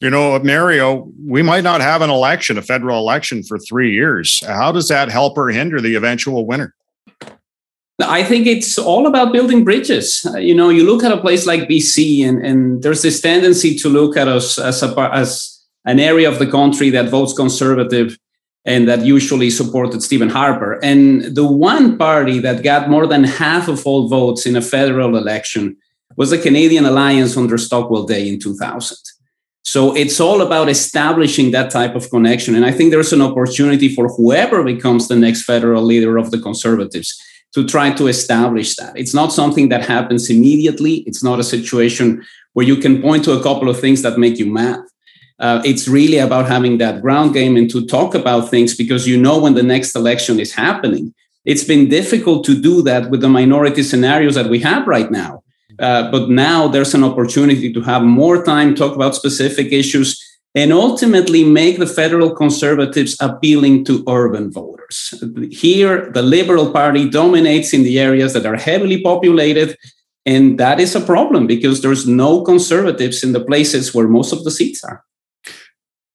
You 0.00 0.10
know 0.10 0.38
mario 0.38 1.10
we 1.26 1.42
might 1.42 1.64
not 1.64 1.80
have 1.80 2.02
an 2.02 2.10
election 2.10 2.58
a 2.58 2.62
federal 2.62 2.98
election 2.98 3.42
for 3.42 3.58
three 3.58 3.92
years. 3.92 4.44
How 4.46 4.72
does 4.72 4.88
that 4.88 5.08
help 5.08 5.36
or 5.38 5.48
hinder 5.48 5.80
the 5.80 5.94
eventual 5.94 6.46
winner? 6.46 6.74
I 8.00 8.24
think 8.24 8.46
it's 8.46 8.78
all 8.78 9.06
about 9.06 9.32
building 9.32 9.64
bridges. 9.64 10.26
You 10.38 10.54
know, 10.54 10.70
you 10.70 10.84
look 10.84 11.04
at 11.04 11.12
a 11.12 11.20
place 11.20 11.46
like 11.46 11.68
BC, 11.68 12.26
and, 12.26 12.44
and 12.44 12.82
there's 12.82 13.02
this 13.02 13.20
tendency 13.20 13.74
to 13.76 13.88
look 13.88 14.16
at 14.16 14.28
us 14.28 14.58
as, 14.58 14.82
a, 14.82 15.10
as 15.12 15.64
an 15.84 16.00
area 16.00 16.28
of 16.28 16.38
the 16.38 16.46
country 16.46 16.90
that 16.90 17.10
votes 17.10 17.32
conservative 17.32 18.18
and 18.64 18.88
that 18.88 19.04
usually 19.04 19.50
supported 19.50 20.02
Stephen 20.02 20.28
Harper. 20.28 20.78
And 20.84 21.34
the 21.34 21.46
one 21.46 21.98
party 21.98 22.38
that 22.40 22.62
got 22.62 22.88
more 22.88 23.06
than 23.06 23.24
half 23.24 23.68
of 23.68 23.84
all 23.86 24.08
votes 24.08 24.46
in 24.46 24.56
a 24.56 24.62
federal 24.62 25.16
election 25.16 25.76
was 26.16 26.30
the 26.30 26.38
Canadian 26.38 26.84
Alliance 26.84 27.36
under 27.36 27.58
Stockwell 27.58 28.04
Day 28.04 28.28
in 28.28 28.38
2000. 28.38 28.96
So 29.64 29.96
it's 29.96 30.20
all 30.20 30.42
about 30.42 30.68
establishing 30.68 31.50
that 31.52 31.70
type 31.70 31.94
of 31.94 32.10
connection. 32.10 32.54
And 32.54 32.64
I 32.64 32.72
think 32.72 32.90
there's 32.90 33.12
an 33.12 33.22
opportunity 33.22 33.94
for 33.94 34.08
whoever 34.08 34.62
becomes 34.62 35.08
the 35.08 35.16
next 35.16 35.44
federal 35.44 35.82
leader 35.82 36.18
of 36.18 36.30
the 36.30 36.38
Conservatives 36.38 37.20
to 37.54 37.66
try 37.66 37.90
to 37.92 38.06
establish 38.06 38.76
that. 38.76 38.96
It's 38.96 39.14
not 39.14 39.32
something 39.32 39.68
that 39.70 39.84
happens 39.84 40.30
immediately. 40.30 40.96
It's 41.06 41.22
not 41.22 41.40
a 41.40 41.44
situation 41.44 42.24
where 42.52 42.66
you 42.66 42.76
can 42.76 43.00
point 43.00 43.24
to 43.24 43.32
a 43.32 43.42
couple 43.42 43.68
of 43.68 43.80
things 43.80 44.02
that 44.02 44.18
make 44.18 44.38
you 44.38 44.46
mad 44.46 44.80
uh, 45.42 45.60
it's 45.64 45.88
really 45.88 46.18
about 46.18 46.48
having 46.48 46.78
that 46.78 47.02
ground 47.02 47.34
game 47.34 47.56
and 47.56 47.68
to 47.68 47.84
talk 47.84 48.14
about 48.14 48.48
things 48.48 48.76
because 48.76 49.08
you 49.08 49.20
know 49.20 49.40
when 49.40 49.54
the 49.54 49.62
next 49.62 49.96
election 49.96 50.38
is 50.38 50.54
happening. 50.54 51.12
It's 51.44 51.64
been 51.64 51.88
difficult 51.88 52.44
to 52.44 52.54
do 52.60 52.80
that 52.82 53.10
with 53.10 53.20
the 53.20 53.28
minority 53.28 53.82
scenarios 53.82 54.36
that 54.36 54.48
we 54.48 54.60
have 54.60 54.86
right 54.86 55.10
now. 55.10 55.42
Uh, 55.80 56.08
but 56.12 56.30
now 56.30 56.68
there's 56.68 56.94
an 56.94 57.02
opportunity 57.02 57.72
to 57.72 57.80
have 57.80 58.02
more 58.02 58.44
time, 58.44 58.76
talk 58.76 58.94
about 58.94 59.16
specific 59.16 59.72
issues, 59.72 60.22
and 60.54 60.72
ultimately 60.72 61.42
make 61.42 61.78
the 61.78 61.88
federal 61.88 62.30
conservatives 62.30 63.16
appealing 63.20 63.84
to 63.86 64.04
urban 64.08 64.52
voters. 64.52 65.12
Here, 65.50 66.12
the 66.12 66.22
Liberal 66.22 66.70
Party 66.70 67.10
dominates 67.10 67.72
in 67.72 67.82
the 67.82 67.98
areas 67.98 68.32
that 68.34 68.46
are 68.46 68.56
heavily 68.56 69.02
populated. 69.02 69.76
And 70.24 70.60
that 70.60 70.78
is 70.78 70.94
a 70.94 71.00
problem 71.00 71.48
because 71.48 71.82
there's 71.82 72.06
no 72.06 72.42
conservatives 72.42 73.24
in 73.24 73.32
the 73.32 73.44
places 73.44 73.92
where 73.92 74.06
most 74.06 74.32
of 74.32 74.44
the 74.44 74.52
seats 74.52 74.84
are. 74.84 75.02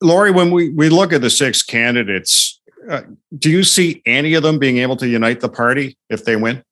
Lori, 0.02 0.32
when 0.32 0.52
we, 0.52 0.70
we 0.70 0.90
look 0.90 1.12
at 1.14 1.22
the 1.22 1.30
six 1.30 1.64
candidates, 1.64 2.60
uh, 2.90 3.02
do 3.38 3.50
you 3.50 3.64
see 3.64 4.02
any 4.06 4.34
of 4.36 4.44
them 4.44 4.60
being 4.60 4.78
able 4.78 4.96
to 4.98 5.08
unite 5.08 5.40
the 5.40 5.50
party 5.50 5.98
if 6.10 6.26
they 6.26 6.36
win? 6.36 6.64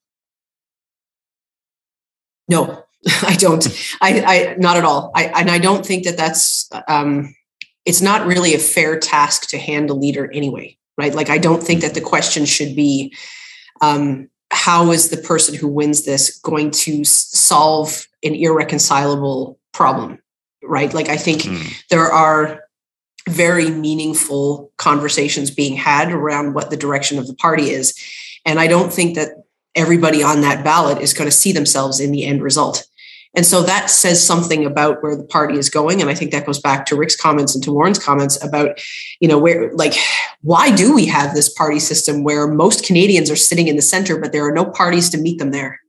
No, 2.48 2.84
I 3.24 3.36
don't. 3.36 3.68
I, 4.02 4.22
I 4.22 4.56
not 4.58 4.78
at 4.78 4.84
all. 4.84 5.12
I 5.16 5.26
and 5.26 5.50
I 5.50 5.58
don't 5.58 5.86
think 5.86 6.06
that 6.06 6.18
that's. 6.18 6.70
Um, 6.88 7.36
it's 7.86 8.02
not 8.02 8.26
really 8.26 8.56
a 8.56 8.60
fair 8.60 9.00
task 9.00 9.48
to 9.50 9.60
hand 9.60 9.92
a 9.92 9.94
leader 9.94 10.32
anyway, 10.32 10.76
right? 10.98 11.14
Like 11.14 11.30
I 11.30 11.38
don't 11.38 11.62
think 11.62 11.82
that 11.82 11.94
the 11.94 12.02
question 12.02 12.46
should 12.46 12.76
be, 12.76 13.16
um, 13.82 14.28
how 14.50 14.92
is 14.92 15.10
the 15.10 15.18
person 15.18 15.54
who 15.54 15.68
wins 15.68 16.04
this 16.04 16.40
going 16.40 16.72
to 16.72 17.04
solve 17.04 18.08
an 18.24 18.34
irreconcilable 18.34 19.60
problem, 19.72 20.20
right? 20.64 20.92
Like 20.94 21.10
I 21.10 21.18
think 21.18 21.44
mm. 21.44 21.84
there 21.90 22.12
are 22.12 22.65
very 23.28 23.70
meaningful 23.70 24.72
conversations 24.78 25.50
being 25.50 25.76
had 25.76 26.12
around 26.12 26.54
what 26.54 26.70
the 26.70 26.78
direction 26.78 27.18
of 27.18 27.28
the 27.28 27.36
party 27.36 27.70
is. 27.70 27.98
And 28.46 28.60
I 28.60 28.68
don't 28.68 28.94
think 28.94 29.16
that 29.16 29.30
everybody 29.74 30.24
on 30.24 30.42
that 30.42 30.64
ballot 30.64 31.02
is 31.02 31.14
going 31.14 31.28
to 31.30 31.36
see 31.36 31.52
themselves 31.52 32.00
in 32.00 32.12
the 32.12 32.26
end 32.26 32.44
result. 32.44 32.86
And 33.36 33.46
so 33.46 33.64
that 33.64 33.90
says 33.90 34.26
something 34.26 34.66
about 34.66 35.04
where 35.04 35.16
the 35.16 35.26
party 35.26 35.58
is 35.58 35.70
going. 35.70 36.00
And 36.00 36.10
I 36.10 36.16
think 36.16 36.32
that 36.32 36.46
goes 36.46 36.60
back 36.60 36.86
to 36.86 36.96
Rick's 36.96 37.18
comments 37.18 37.54
and 37.54 37.64
to 37.66 37.74
Warren's 37.74 38.00
comments 38.00 38.42
about, 38.42 38.80
you 39.20 39.28
know, 39.28 39.38
where, 39.38 39.74
like, 39.74 39.94
why 40.42 40.74
do 40.74 40.96
we 40.96 41.06
have 41.08 41.34
this 41.34 41.50
party 41.50 41.80
system 41.80 42.24
where 42.24 42.48
most 42.48 42.86
Canadians 42.86 43.30
are 43.30 43.36
sitting 43.36 43.68
in 43.68 43.76
the 43.76 43.82
center, 43.82 44.18
but 44.18 44.32
there 44.32 44.48
are 44.48 44.54
no 44.54 44.64
parties 44.64 45.10
to 45.10 45.18
meet 45.18 45.38
them 45.38 45.52
there? 45.52 45.82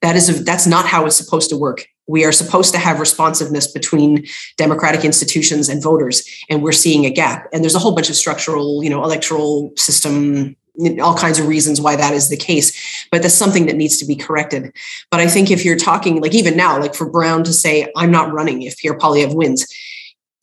That 0.00 0.16
is, 0.16 0.28
a, 0.28 0.42
that's 0.42 0.66
not 0.66 0.86
how 0.86 1.06
it's 1.06 1.14
supposed 1.14 1.50
to 1.50 1.56
work. 1.56 1.86
We 2.06 2.24
are 2.24 2.32
supposed 2.32 2.72
to 2.72 2.78
have 2.78 3.00
responsiveness 3.00 3.70
between 3.70 4.26
democratic 4.56 5.04
institutions 5.04 5.68
and 5.68 5.82
voters, 5.82 6.28
and 6.50 6.62
we're 6.62 6.72
seeing 6.72 7.06
a 7.06 7.10
gap. 7.10 7.48
And 7.52 7.62
there's 7.62 7.74
a 7.74 7.78
whole 7.78 7.94
bunch 7.94 8.10
of 8.10 8.16
structural, 8.16 8.82
you 8.82 8.90
know, 8.90 9.04
electoral 9.04 9.72
system, 9.76 10.56
all 11.00 11.16
kinds 11.16 11.38
of 11.38 11.46
reasons 11.46 11.80
why 11.80 11.96
that 11.96 12.12
is 12.12 12.28
the 12.28 12.36
case. 12.36 13.06
But 13.10 13.22
that's 13.22 13.34
something 13.34 13.66
that 13.66 13.76
needs 13.76 13.98
to 13.98 14.04
be 14.04 14.16
corrected. 14.16 14.72
But 15.10 15.20
I 15.20 15.28
think 15.28 15.50
if 15.50 15.64
you're 15.64 15.76
talking, 15.76 16.20
like 16.20 16.34
even 16.34 16.56
now, 16.56 16.80
like 16.80 16.94
for 16.94 17.08
Brown 17.08 17.44
to 17.44 17.52
say, 17.52 17.90
I'm 17.96 18.10
not 18.10 18.32
running 18.32 18.62
if 18.62 18.78
Pierre 18.78 18.98
Poilievre 18.98 19.34
wins, 19.34 19.66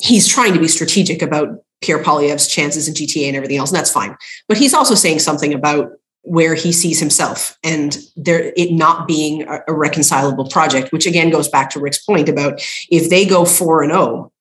he's 0.02 0.28
trying 0.28 0.54
to 0.54 0.60
be 0.60 0.68
strategic 0.68 1.22
about 1.22 1.64
Pierre 1.82 2.04
Poilievre's 2.04 2.48
chances 2.48 2.88
in 2.88 2.94
GTA 2.94 3.28
and 3.28 3.36
everything 3.36 3.58
else, 3.58 3.72
and 3.72 3.78
that's 3.78 3.92
fine. 3.92 4.16
But 4.48 4.58
he's 4.58 4.74
also 4.74 4.96
saying 4.96 5.20
something 5.20 5.54
about 5.54 5.92
where 6.30 6.54
he 6.54 6.72
sees 6.72 7.00
himself 7.00 7.58
and 7.64 7.98
there 8.16 8.54
it 8.56 8.72
not 8.72 9.08
being 9.08 9.42
a, 9.48 9.62
a, 9.68 9.74
reconcilable 9.74 10.48
project 10.48 10.92
which 10.92 11.08
again 11.08 11.32
goes 11.32 11.48
back 11.48 11.72
to 11.72 11.80
rick's 11.80 11.98
point 11.98 12.30
about 12.30 12.62
if 12.92 13.10
they 13.10 13.26
go 13.26 13.46
4 13.46 13.82
and 13.82 13.92
0 13.92 14.32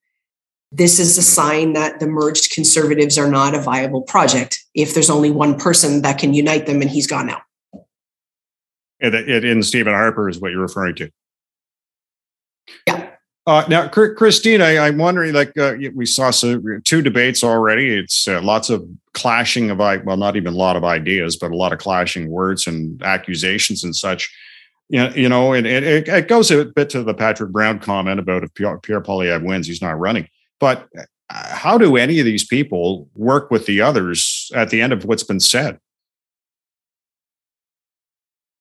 this 0.70 0.98
is 0.98 1.16
a 1.16 1.22
sign 1.22 1.72
that 1.72 1.98
the 1.98 2.07
merged 2.07 2.53
conservatives 2.53 3.16
are 3.16 3.31
not 3.31 3.55
a 3.55 3.61
viable 3.61 4.03
project 4.03 4.62
if 4.74 4.92
there's 4.92 5.09
only 5.09 5.31
one 5.31 5.59
person 5.59 6.03
that 6.03 6.18
can 6.18 6.35
unite 6.35 6.66
them 6.66 6.83
and 6.83 6.90
he's 6.90 7.07
gone 7.07 7.27
now 7.27 7.40
and 9.01 9.14
in 9.14 9.62
stephen 9.62 9.94
harper 9.94 10.29
is 10.29 10.38
what 10.40 10.51
you're 10.51 10.61
referring 10.61 10.94
to. 10.94 11.11
Yeah 12.87 12.97
uh, 13.48 13.64
now, 13.66 13.88
Christine, 13.88 14.61
I, 14.61 14.88
am 14.88 14.98
wondering, 14.98 15.32
like 15.32 15.56
uh, 15.56 15.74
we 15.94 16.04
saw 16.04 16.30
some, 16.30 16.82
two 16.84 17.00
debates 17.00 17.42
already. 17.42 17.88
It's 17.88 18.28
uh, 18.28 18.42
lots 18.42 18.68
of 18.68 18.87
clashing 19.14 19.70
of, 19.70 19.78
well, 19.78 20.18
not 20.18 20.37
even 20.37 20.52
a 20.52 20.56
lot 20.56 20.76
of 20.76 20.84
ideas, 20.84 21.37
but 21.37 21.50
a 21.50 21.56
lot 21.56 21.72
of 21.72 21.78
clashing 21.78 22.28
words 22.28 22.66
and 22.66 23.02
accusations 23.02 23.84
and 23.84 23.96
such. 23.96 24.30
You 24.90 24.98
know, 24.98 25.14
you 25.14 25.28
know 25.30 25.54
and, 25.54 25.66
and 25.66 25.82
it, 25.82 26.08
it, 26.08 26.28
goes 26.28 26.50
a 26.50 26.66
bit 26.66 26.90
to 26.90 27.02
the 27.02 27.14
Patrick 27.14 27.50
Brown 27.50 27.78
comment 27.78 28.20
about 28.20 28.44
if 28.44 28.52
Pierre, 28.52 28.78
Pierre 28.80 29.00
Poilievre 29.00 29.42
wins, 29.42 29.66
he's 29.66 29.80
not 29.80 29.98
running. 29.98 30.28
But 30.61 30.87
uh, 30.98 31.04
how 31.30 31.78
do 31.78 31.96
any 31.96 32.18
of 32.18 32.26
these 32.26 32.46
people 32.46 33.08
work 33.14 33.50
with 33.50 33.64
the 33.64 33.80
others 33.80 34.52
at 34.54 34.68
the 34.68 34.82
end 34.82 34.92
of 34.92 35.06
what's 35.06 35.24
been 35.24 35.40
said? 35.40 35.78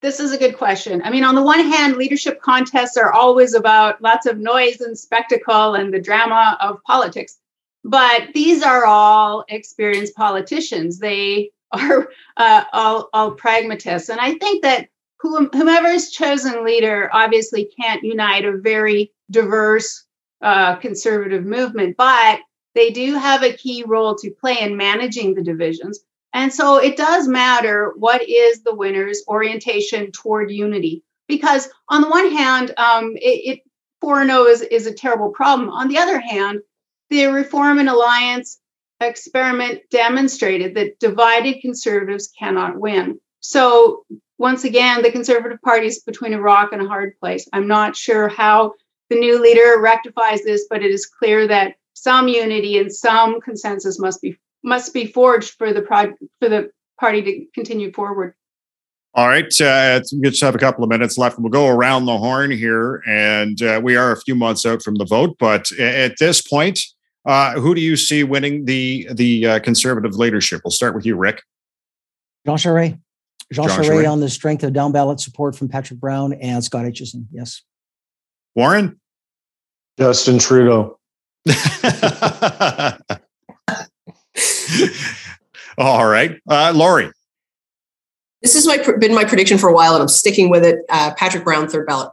This 0.00 0.20
is 0.20 0.32
a 0.32 0.38
good 0.38 0.56
question. 0.56 1.02
I 1.02 1.10
mean, 1.10 1.24
on 1.24 1.34
the 1.34 1.42
one 1.42 1.60
hand, 1.60 1.96
leadership 1.96 2.40
contests 2.40 2.96
are 2.96 3.12
always 3.12 3.54
about 3.54 4.00
lots 4.00 4.26
of 4.26 4.38
noise 4.38 4.80
and 4.80 4.96
spectacle 4.96 5.74
and 5.74 5.92
the 5.92 6.00
drama 6.00 6.56
of 6.60 6.82
politics. 6.84 7.38
But 7.84 8.28
these 8.34 8.62
are 8.62 8.84
all 8.84 9.44
experienced 9.48 10.14
politicians. 10.14 10.98
They 10.98 11.50
are 11.72 12.10
uh, 12.36 12.64
all, 12.72 13.08
all 13.12 13.32
pragmatists. 13.32 14.08
And 14.08 14.20
I 14.20 14.34
think 14.34 14.62
that 14.62 14.88
whomever 15.20 15.88
is 15.88 16.12
chosen 16.12 16.64
leader 16.64 17.10
obviously 17.12 17.70
can't 17.80 18.04
unite 18.04 18.44
a 18.44 18.56
very 18.56 19.12
diverse 19.30 20.04
uh, 20.40 20.76
conservative 20.76 21.44
movement, 21.44 21.96
but 21.96 22.40
they 22.74 22.90
do 22.90 23.14
have 23.14 23.42
a 23.42 23.52
key 23.52 23.82
role 23.84 24.14
to 24.14 24.30
play 24.30 24.60
in 24.60 24.76
managing 24.76 25.34
the 25.34 25.42
divisions. 25.42 26.00
And 26.32 26.52
so 26.52 26.76
it 26.76 26.96
does 26.96 27.26
matter 27.26 27.94
what 27.96 28.28
is 28.28 28.62
the 28.62 28.74
winner's 28.74 29.22
orientation 29.28 30.12
toward 30.12 30.50
unity. 30.50 31.02
Because 31.26 31.68
on 31.88 32.00
the 32.00 32.08
one 32.08 32.30
hand, 32.30 32.72
um, 32.78 33.16
it, 33.16 33.58
it 33.58 33.60
4 34.00 34.26
0 34.26 34.44
is, 34.46 34.62
is 34.62 34.86
a 34.86 34.94
terrible 34.94 35.30
problem. 35.30 35.70
On 35.70 35.88
the 35.88 35.98
other 35.98 36.20
hand, 36.20 36.60
the 37.10 37.26
Reform 37.26 37.78
and 37.78 37.88
Alliance 37.88 38.60
experiment 39.00 39.80
demonstrated 39.90 40.74
that 40.74 40.98
divided 40.98 41.60
conservatives 41.60 42.32
cannot 42.38 42.78
win. 42.78 43.20
So, 43.40 44.04
once 44.38 44.64
again, 44.64 45.02
the 45.02 45.10
Conservative 45.10 45.60
Party 45.62 45.86
is 45.86 46.00
between 46.00 46.32
a 46.32 46.40
rock 46.40 46.72
and 46.72 46.82
a 46.82 46.86
hard 46.86 47.18
place. 47.18 47.48
I'm 47.52 47.66
not 47.66 47.96
sure 47.96 48.28
how 48.28 48.74
the 49.10 49.18
new 49.18 49.40
leader 49.40 49.80
rectifies 49.80 50.42
this, 50.42 50.66
but 50.68 50.82
it 50.82 50.90
is 50.90 51.06
clear 51.06 51.46
that 51.48 51.74
some 51.94 52.28
unity 52.28 52.78
and 52.78 52.92
some 52.94 53.40
consensus 53.40 53.98
must 53.98 54.22
be 54.22 54.38
must 54.62 54.92
be 54.92 55.06
forged 55.06 55.54
for 55.58 55.72
the 55.72 55.82
pro- 55.82 56.14
for 56.40 56.48
the 56.48 56.70
party 56.98 57.22
to 57.22 57.46
continue 57.54 57.92
forward. 57.92 58.34
All 59.14 59.26
right, 59.26 59.60
uh, 59.60 60.00
we 60.12 60.28
just 60.28 60.42
have 60.42 60.54
a 60.54 60.58
couple 60.58 60.84
of 60.84 60.90
minutes 60.90 61.18
left. 61.18 61.38
We'll 61.38 61.50
go 61.50 61.66
around 61.66 62.06
the 62.06 62.16
horn 62.16 62.50
here, 62.50 63.02
and 63.06 63.60
uh, 63.62 63.80
we 63.82 63.96
are 63.96 64.12
a 64.12 64.20
few 64.20 64.34
months 64.34 64.66
out 64.66 64.82
from 64.82 64.96
the 64.96 65.06
vote. 65.06 65.36
But 65.40 65.72
at 65.72 66.18
this 66.18 66.42
point, 66.42 66.78
uh, 67.26 67.54
who 67.54 67.74
do 67.74 67.80
you 67.80 67.96
see 67.96 68.22
winning 68.22 68.66
the 68.66 69.08
the 69.12 69.46
uh, 69.46 69.58
conservative 69.60 70.14
leadership? 70.14 70.60
We'll 70.64 70.72
start 70.72 70.94
with 70.94 71.06
you, 71.06 71.16
Rick. 71.16 71.42
Jean 72.46 72.56
Charest. 72.56 73.00
Jean, 73.52 73.66
Jean 73.66 73.78
Charest, 73.78 73.88
Charest 73.88 74.12
on 74.12 74.20
the 74.20 74.28
strength 74.28 74.62
of 74.62 74.72
down 74.72 74.92
ballot 74.92 75.20
support 75.20 75.56
from 75.56 75.68
Patrick 75.68 75.98
Brown 75.98 76.34
and 76.34 76.62
Scott 76.62 76.84
Aitchison. 76.84 77.26
Yes. 77.32 77.62
Warren. 78.54 79.00
Justin 79.98 80.38
Trudeau. 80.38 80.98
All 85.78 86.06
right, 86.06 86.40
uh, 86.48 86.72
Lori. 86.74 87.10
This 88.42 88.54
has 88.54 88.66
my, 88.66 88.78
been 88.98 89.14
my 89.14 89.24
prediction 89.24 89.58
for 89.58 89.68
a 89.68 89.72
while, 89.72 89.94
and 89.94 90.02
I'm 90.02 90.08
sticking 90.08 90.48
with 90.48 90.64
it. 90.64 90.78
Uh, 90.88 91.12
Patrick 91.14 91.44
Brown, 91.44 91.68
third 91.68 91.86
ballot. 91.86 92.12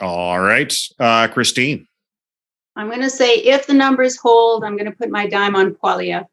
All 0.00 0.40
right, 0.40 0.74
uh, 0.98 1.28
Christine. 1.28 1.86
I'm 2.76 2.88
going 2.88 3.02
to 3.02 3.10
say 3.10 3.36
if 3.36 3.66
the 3.66 3.74
numbers 3.74 4.16
hold, 4.16 4.64
I'm 4.64 4.76
going 4.76 4.90
to 4.90 4.96
put 4.96 5.10
my 5.10 5.26
dime 5.26 5.54
on 5.54 5.74
Poilievre. 5.74 6.26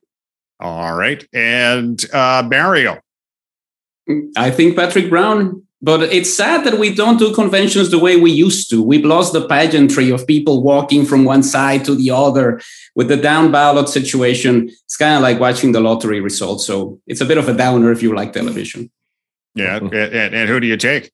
All 0.60 0.96
right, 0.96 1.26
and 1.34 2.04
uh, 2.14 2.48
Mario. 2.50 3.00
I 4.38 4.52
think 4.52 4.78
Patrick 4.78 5.10
Brown 5.10 5.67
but 5.82 6.02
it's 6.04 6.34
sad 6.34 6.66
that 6.66 6.80
we 6.80 6.94
don't 6.94 7.20
do 7.20 7.34
conventions 7.34 7.92
the 7.92 8.00
way 8.00 8.18
we 8.18 8.32
used 8.32 8.70
to. 8.72 8.82
We've 8.82 9.06
lost 9.06 9.34
the 9.34 9.48
pageantry 9.48 10.10
of 10.10 10.26
people 10.26 10.64
walking 10.64 11.06
from 11.06 11.24
one 11.24 11.44
side 11.44 11.86
to 11.86 11.94
the 11.94 12.10
other 12.10 12.60
with 12.96 13.10
the 13.10 13.18
down 13.18 13.52
ballot 13.52 13.88
situation. 13.88 14.70
It's 14.70 14.98
kind 14.98 15.16
of 15.16 15.22
like 15.22 15.40
watching 15.40 15.74
the 15.74 15.80
lottery 15.80 16.20
results. 16.20 16.66
So 16.66 17.00
it's 17.06 17.22
a 17.22 17.26
bit 17.26 17.38
of 17.38 17.48
a 17.48 17.54
downer 17.54 17.92
if 17.92 18.02
you 18.02 18.16
like 18.16 18.34
television. 18.34 18.90
Yeah. 19.54 19.80
Mm-hmm. 19.80 19.94
and, 19.94 20.36
and 20.36 20.50
who 20.50 20.60
do 20.60 20.68
you 20.68 20.78
take? 20.78 21.12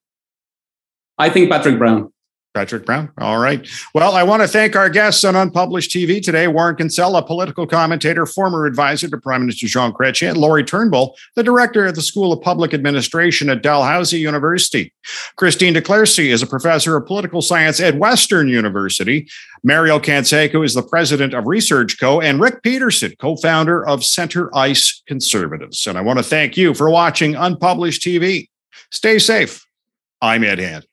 I 1.17 1.29
think 1.29 1.49
Patrick 1.51 1.77
Brown. 1.77 2.12
Patrick 2.53 2.85
Brown. 2.85 3.11
All 3.17 3.39
right. 3.39 3.67
Well, 3.95 4.15
I 4.15 4.23
want 4.23 4.43
to 4.43 4.47
thank 4.47 4.75
our 4.75 4.89
guests 4.89 5.23
on 5.23 5.35
Unpublished 5.35 5.91
TV 5.91 6.21
today 6.21 6.47
Warren 6.47 6.75
Kinsella, 6.75 7.23
political 7.23 7.65
commentator, 7.65 8.25
former 8.25 8.65
advisor 8.65 9.07
to 9.09 9.17
Prime 9.17 9.41
Minister 9.41 9.67
Jean 9.67 9.91
Chrétien, 9.91 10.29
and 10.29 10.37
Lori 10.37 10.63
Turnbull, 10.63 11.15
the 11.35 11.43
director 11.43 11.85
of 11.85 11.95
the 11.95 12.01
School 12.01 12.31
of 12.31 12.41
Public 12.41 12.73
Administration 12.73 13.49
at 13.49 13.63
Dalhousie 13.63 14.19
University. 14.19 14.93
Christine 15.35 15.73
de 15.73 15.81
Clercy 15.81 16.29
is 16.29 16.43
a 16.43 16.47
professor 16.47 16.95
of 16.95 17.07
political 17.07 17.41
science 17.41 17.79
at 17.79 17.97
Western 17.97 18.47
University. 18.47 19.27
Mario 19.63 19.99
Canseco 19.99 20.63
is 20.63 20.73
the 20.73 20.83
president 20.83 21.33
of 21.33 21.47
Research 21.47 21.99
Co. 21.99 22.21
and 22.21 22.39
Rick 22.39 22.61
Peterson, 22.61 23.13
co 23.19 23.35
founder 23.35 23.85
of 23.87 24.03
Center 24.03 24.55
Ice 24.55 25.01
Conservatives. 25.07 25.87
And 25.87 25.97
I 25.97 26.01
want 26.01 26.19
to 26.19 26.23
thank 26.23 26.55
you 26.57 26.73
for 26.73 26.89
watching 26.89 27.35
Unpublished 27.35 28.01
TV. 28.01 28.49
Stay 28.91 29.17
safe. 29.17 29.65
I'm 30.21 30.43
Ed 30.43 30.59
Hand. 30.59 30.85